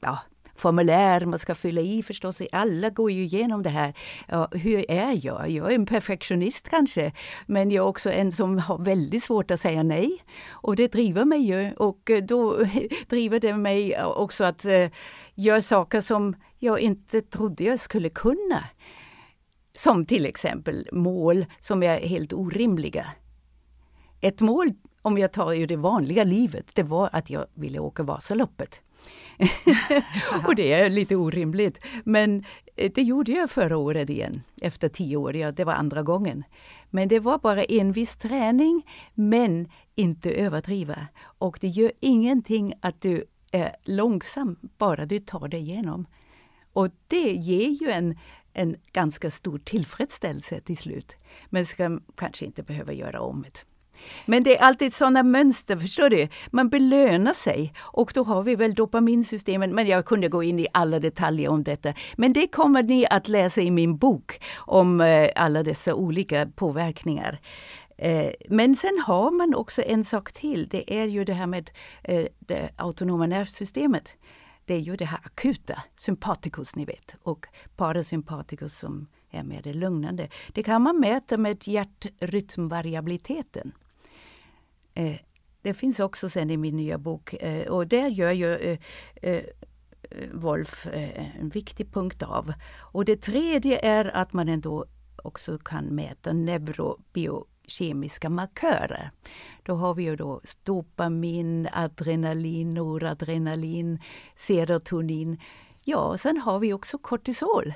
ja, 0.00 0.18
formulär 0.60 1.26
man 1.26 1.38
ska 1.38 1.54
fylla 1.54 1.80
i 1.80 2.02
förstås. 2.02 2.42
Alla 2.52 2.90
går 2.90 3.10
ju 3.10 3.24
igenom 3.24 3.62
det 3.62 3.70
här. 3.70 3.94
Ja, 4.28 4.48
hur 4.52 4.90
är 4.90 5.26
jag? 5.26 5.50
Jag 5.50 5.70
är 5.70 5.74
en 5.74 5.86
perfektionist 5.86 6.68
kanske, 6.68 7.12
men 7.46 7.70
jag 7.70 7.84
är 7.84 7.88
också 7.88 8.12
en 8.12 8.32
som 8.32 8.58
har 8.58 8.78
väldigt 8.78 9.22
svårt 9.22 9.50
att 9.50 9.60
säga 9.60 9.82
nej. 9.82 10.24
Och 10.48 10.76
det 10.76 10.92
driver 10.92 11.24
mig 11.24 11.40
ju 11.40 11.72
och 11.72 12.10
eh, 12.10 12.22
då 12.22 12.64
driver 13.08 13.40
det 13.40 13.54
mig 13.54 14.02
också 14.04 14.44
att 14.44 14.64
uh, 14.64 14.88
göra 15.34 15.62
saker 15.62 16.00
som 16.00 16.36
jag 16.58 16.80
inte 16.80 17.22
trodde 17.22 17.64
jag 17.64 17.80
skulle 17.80 18.08
kunna. 18.08 18.64
Som 19.78 20.06
till 20.06 20.26
exempel 20.26 20.88
mål 20.92 21.46
som 21.60 21.82
är 21.82 22.00
helt 22.00 22.32
orimliga. 22.32 23.06
Ett 24.20 24.40
mål, 24.40 24.72
om 25.02 25.18
jag 25.18 25.32
tar 25.32 25.52
ju 25.52 25.66
det 25.66 25.76
vanliga 25.76 26.24
livet, 26.24 26.70
det 26.74 26.82
var 26.82 27.10
att 27.12 27.30
jag 27.30 27.46
ville 27.54 27.78
åka 27.78 28.02
Vasaloppet. 28.02 28.80
och 30.46 30.54
det 30.54 30.72
är 30.72 30.90
lite 30.90 31.16
orimligt. 31.16 31.78
Men 32.04 32.44
eh, 32.76 32.92
det 32.94 33.02
gjorde 33.02 33.32
jag 33.32 33.50
förra 33.50 33.76
året 33.76 34.10
igen, 34.10 34.42
efter 34.62 34.88
tio 34.88 35.16
år. 35.16 35.36
Ja, 35.36 35.52
det 35.52 35.64
var 35.64 35.72
andra 35.72 36.02
gången. 36.02 36.44
Men 36.90 37.08
det 37.08 37.20
var 37.20 37.38
bara 37.38 37.64
en 37.64 37.92
viss 37.92 38.16
träning, 38.16 38.82
men 39.14 39.68
inte 39.94 40.30
överdriva. 40.30 41.06
Och 41.38 41.58
det 41.60 41.68
gör 41.68 41.92
ingenting 42.00 42.74
att 42.80 43.00
du 43.00 43.24
är 43.52 43.76
långsam, 43.84 44.56
bara 44.78 45.06
du 45.06 45.18
tar 45.18 45.48
dig 45.48 45.60
igenom. 45.60 46.06
Och 46.72 46.90
det 47.08 47.32
ger 47.32 47.68
ju 47.68 47.90
en, 47.90 48.18
en 48.52 48.76
ganska 48.92 49.30
stor 49.30 49.58
tillfredsställelse 49.58 50.60
till 50.60 50.76
slut. 50.76 51.16
Men 51.50 51.66
ska 51.66 52.00
kanske 52.14 52.44
inte 52.44 52.62
behöva 52.62 52.92
göra 52.92 53.20
om 53.20 53.42
det. 53.42 53.65
Men 54.26 54.42
det 54.42 54.58
är 54.58 54.62
alltid 54.62 54.94
sådana 54.94 55.22
mönster, 55.22 55.76
förstår 55.76 56.10
du? 56.10 56.28
Man 56.50 56.68
belönar 56.68 57.32
sig 57.32 57.72
och 57.80 58.12
då 58.14 58.22
har 58.22 58.42
vi 58.42 58.54
väl 58.54 58.74
dopaminsystemen, 58.74 59.74
men 59.74 59.86
jag 59.86 60.04
kunde 60.04 60.28
gå 60.28 60.42
in 60.42 60.58
i 60.58 60.66
alla 60.72 60.98
detaljer 60.98 61.48
om 61.48 61.64
detta. 61.64 61.94
Men 62.16 62.32
det 62.32 62.46
kommer 62.46 62.82
ni 62.82 63.06
att 63.10 63.28
läsa 63.28 63.60
i 63.60 63.70
min 63.70 63.96
bok 63.96 64.40
om 64.56 65.00
eh, 65.00 65.30
alla 65.36 65.62
dessa 65.62 65.94
olika 65.94 66.46
påverkningar. 66.46 67.38
Eh, 67.98 68.30
men 68.48 68.76
sen 68.76 69.02
har 69.06 69.30
man 69.30 69.54
också 69.54 69.82
en 69.82 70.04
sak 70.04 70.32
till, 70.32 70.68
det 70.68 71.00
är 71.00 71.06
ju 71.06 71.24
det 71.24 71.34
här 71.34 71.46
med 71.46 71.70
eh, 72.02 72.26
det 72.38 72.70
autonoma 72.76 73.26
nervsystemet. 73.26 74.08
det 74.64 74.74
är 74.74 74.78
ju 74.78 74.96
det 74.96 75.04
här 75.04 75.20
akuta, 75.24 75.82
sympaticus 75.96 76.76
ni 76.76 76.84
vet, 76.84 77.16
och 77.22 77.46
parasympaticus 77.76 78.78
som 78.78 79.06
är 79.30 79.42
mer 79.42 79.62
det 79.62 79.72
lugnande. 79.72 80.28
Det 80.52 80.62
kan 80.62 80.82
man 80.82 81.00
mäta 81.00 81.36
med 81.36 81.68
hjärtrytmvariabiliteten. 81.68 83.72
Eh, 84.96 85.16
det 85.62 85.74
finns 85.74 86.00
också 86.00 86.28
sen 86.28 86.50
i 86.50 86.56
min 86.56 86.76
nya 86.76 86.98
bok 86.98 87.34
eh, 87.34 87.68
och 87.68 87.86
där 87.86 88.08
gör 88.08 88.32
ju 88.32 88.78
eh, 89.22 89.44
Wolf 90.32 90.86
en 91.40 91.48
viktig 91.48 91.92
punkt 91.92 92.22
av. 92.22 92.52
Och 92.78 93.04
det 93.04 93.16
tredje 93.16 93.78
är 93.78 94.16
att 94.16 94.32
man 94.32 94.48
ändå 94.48 94.84
också 95.16 95.58
kan 95.58 95.84
mäta 95.84 96.32
neurobiokemiska 96.32 98.30
markörer. 98.30 99.10
Då 99.62 99.74
har 99.74 99.94
vi 99.94 100.02
ju 100.02 100.16
då 100.16 100.40
dopamin, 100.62 101.68
adrenalin, 101.72 102.74
noradrenalin, 102.74 103.98
serotonin. 104.36 105.40
Ja, 105.84 106.16
sen 106.18 106.36
har 106.36 106.58
vi 106.58 106.72
också 106.72 106.98
kortisol. 106.98 107.74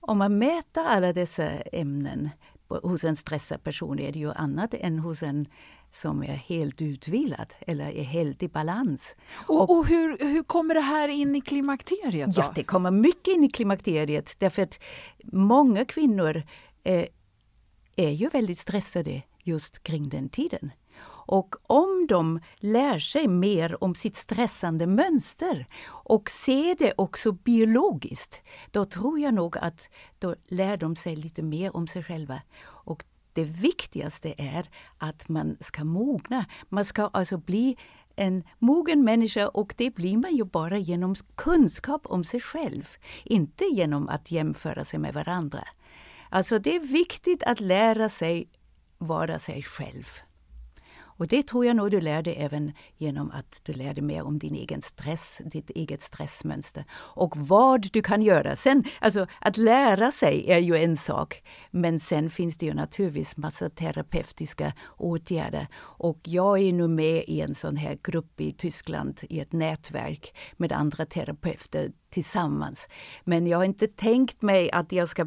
Om 0.00 0.18
man 0.18 0.38
mäter 0.38 0.84
alla 0.84 1.12
dessa 1.12 1.48
ämnen 1.50 2.30
hos 2.68 3.04
en 3.04 3.16
stressad 3.16 3.64
person 3.64 3.98
är 3.98 4.12
det 4.12 4.18
ju 4.18 4.32
annat 4.32 4.74
än 4.74 4.98
hos 4.98 5.22
en 5.22 5.46
som 5.94 6.22
är 6.22 6.26
helt 6.26 6.82
utvilad 6.82 7.54
eller 7.60 7.84
är 7.84 8.02
helt 8.02 8.42
i 8.42 8.48
balans. 8.48 9.16
Och, 9.46 9.70
och, 9.70 9.86
hur, 9.86 10.18
hur 10.18 10.42
kommer 10.42 10.74
det 10.74 10.80
här 10.80 11.08
in 11.08 11.36
i 11.36 11.40
klimakteriet? 11.40 12.34
Då? 12.34 12.40
Ja, 12.40 12.52
det 12.54 12.64
kommer 12.64 12.90
mycket 12.90 13.28
in 13.28 13.44
i 13.44 13.50
klimakteriet 13.50 14.36
därför 14.38 14.62
att 14.62 14.78
många 15.24 15.84
kvinnor 15.84 16.42
eh, 16.82 17.06
är 17.96 18.10
ju 18.10 18.28
väldigt 18.28 18.58
stressade 18.58 19.22
just 19.42 19.82
kring 19.82 20.08
den 20.08 20.28
tiden. 20.28 20.70
Och 21.26 21.54
om 21.66 22.06
de 22.08 22.40
lär 22.56 22.98
sig 22.98 23.28
mer 23.28 23.84
om 23.84 23.94
sitt 23.94 24.16
stressande 24.16 24.86
mönster 24.86 25.66
och 25.86 26.30
ser 26.30 26.76
det 26.78 26.92
också 26.96 27.32
biologiskt, 27.32 28.42
då 28.70 28.84
tror 28.84 29.20
jag 29.20 29.34
nog 29.34 29.58
att 29.58 29.88
då 30.18 30.34
lär 30.44 30.76
de 30.76 30.96
sig 30.96 31.16
lite 31.16 31.42
mer 31.42 31.76
om 31.76 31.86
sig 31.86 32.02
själva. 32.04 32.42
Och 32.64 33.04
det 33.34 33.44
viktigaste 33.44 34.34
är 34.38 34.70
att 34.98 35.28
man 35.28 35.56
ska 35.60 35.84
mogna. 35.84 36.44
Man 36.68 36.84
ska 36.84 37.10
alltså 37.12 37.36
bli 37.36 37.76
en 38.16 38.44
mogen 38.58 39.04
människa 39.04 39.48
och 39.48 39.74
det 39.76 39.90
blir 39.90 40.16
man 40.16 40.36
ju 40.36 40.44
bara 40.44 40.78
genom 40.78 41.14
kunskap 41.34 42.06
om 42.06 42.24
sig 42.24 42.40
själv, 42.40 42.88
inte 43.24 43.64
genom 43.64 44.08
att 44.08 44.30
jämföra 44.30 44.84
sig 44.84 44.98
med 44.98 45.14
varandra. 45.14 45.64
Alltså 46.28 46.58
det 46.58 46.76
är 46.76 46.80
viktigt 46.80 47.42
att 47.42 47.60
lära 47.60 48.08
sig 48.08 48.48
vara 48.98 49.38
sig 49.38 49.62
själv. 49.62 50.06
Och 51.16 51.26
det 51.28 51.46
tror 51.46 51.66
jag 51.66 51.76
nog 51.76 51.90
du 51.90 52.00
lärde 52.00 52.30
dig 52.30 52.36
även 52.44 52.72
genom 52.96 53.30
att 53.30 53.60
du 53.62 53.72
lärde 53.72 53.94
dig 53.94 54.02
mer 54.02 54.22
om 54.22 54.38
din 54.38 54.54
egen 54.54 54.82
stress, 54.82 55.40
ditt 55.44 55.70
eget 55.70 56.02
stressmönster 56.02 56.84
och 56.92 57.36
vad 57.36 57.92
du 57.92 58.02
kan 58.02 58.22
göra. 58.22 58.56
Sen, 58.56 58.84
alltså 59.00 59.26
att 59.40 59.56
lära 59.56 60.12
sig 60.12 60.50
är 60.50 60.58
ju 60.58 60.76
en 60.76 60.96
sak, 60.96 61.42
men 61.70 62.00
sen 62.00 62.30
finns 62.30 62.56
det 62.56 62.66
ju 62.66 62.74
naturligtvis 62.74 63.36
massa 63.36 63.70
terapeutiska 63.70 64.72
åtgärder. 64.96 65.68
Och 65.76 66.18
jag 66.22 66.58
är 66.58 66.72
nu 66.72 66.88
med 66.88 67.24
i 67.26 67.40
en 67.40 67.54
sån 67.54 67.76
här 67.76 67.98
grupp 68.02 68.40
i 68.40 68.52
Tyskland 68.52 69.20
i 69.22 69.40
ett 69.40 69.52
nätverk 69.52 70.36
med 70.56 70.72
andra 70.72 71.06
terapeuter 71.06 71.92
tillsammans. 72.10 72.88
Men 73.24 73.46
jag 73.46 73.58
har 73.58 73.64
inte 73.64 73.86
tänkt 73.86 74.42
mig 74.42 74.70
att 74.72 74.92
jag 74.92 75.08
ska 75.08 75.26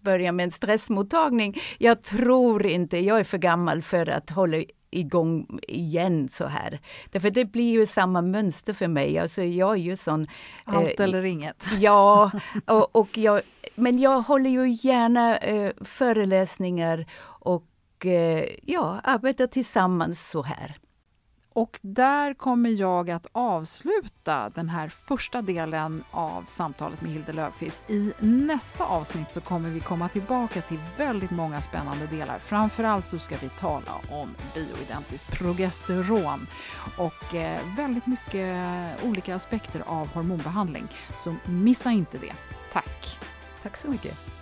börja 0.00 0.32
med 0.32 0.44
en 0.44 0.50
stressmottagning. 0.50 1.56
Jag 1.78 2.02
tror 2.02 2.66
inte, 2.66 2.98
jag 2.98 3.20
är 3.20 3.24
för 3.24 3.38
gammal 3.38 3.82
för 3.82 4.08
att 4.08 4.30
hålla 4.30 4.62
igång 4.92 5.60
igen 5.68 6.28
så 6.28 6.46
här. 6.46 6.80
Därför 7.10 7.30
det 7.30 7.44
blir 7.44 7.72
ju 7.72 7.86
samma 7.86 8.22
mönster 8.22 8.72
för 8.72 8.88
mig. 8.88 9.18
Alltså 9.18 9.42
jag 9.42 9.72
är 9.72 9.82
ju 9.82 9.96
sån... 9.96 10.26
Allt 10.64 11.00
eh, 11.00 11.04
eller 11.04 11.24
inget. 11.24 11.66
Ja, 11.80 12.30
och, 12.66 12.96
och 12.96 13.18
jag, 13.18 13.40
men 13.74 13.98
jag 13.98 14.20
håller 14.20 14.50
ju 14.50 14.70
gärna 14.88 15.36
eh, 15.38 15.72
föreläsningar 15.80 17.06
och 17.24 18.06
eh, 18.06 18.48
ja, 18.62 19.00
arbetar 19.04 19.46
tillsammans 19.46 20.30
så 20.30 20.42
här. 20.42 20.76
Och 21.54 21.78
där 21.82 22.34
kommer 22.34 22.70
jag 22.70 23.10
att 23.10 23.26
avsluta 23.32 24.50
den 24.54 24.68
här 24.68 24.88
första 24.88 25.42
delen 25.42 26.04
av 26.10 26.44
samtalet 26.48 27.00
med 27.00 27.10
Hilde 27.10 27.32
Löfqvist. 27.32 27.80
I 27.88 28.12
nästa 28.18 28.84
avsnitt 28.84 29.32
så 29.32 29.40
kommer 29.40 29.70
vi 29.70 29.80
komma 29.80 30.08
tillbaka 30.08 30.62
till 30.62 30.78
väldigt 30.96 31.30
många 31.30 31.62
spännande 31.62 32.06
delar. 32.06 32.38
Framförallt 32.38 33.06
så 33.06 33.18
ska 33.18 33.36
vi 33.36 33.48
tala 33.48 33.92
om 34.10 34.34
bioidentiskt 34.54 35.30
progesteron 35.30 36.46
och 36.98 37.34
eh, 37.34 37.60
väldigt 37.76 38.06
mycket 38.06 38.56
olika 39.04 39.34
aspekter 39.34 39.82
av 39.86 40.08
hormonbehandling. 40.08 40.88
Så 41.16 41.36
missa 41.44 41.90
inte 41.90 42.18
det. 42.18 42.34
Tack! 42.72 43.18
Tack 43.62 43.76
så 43.76 43.88
mycket. 43.88 44.41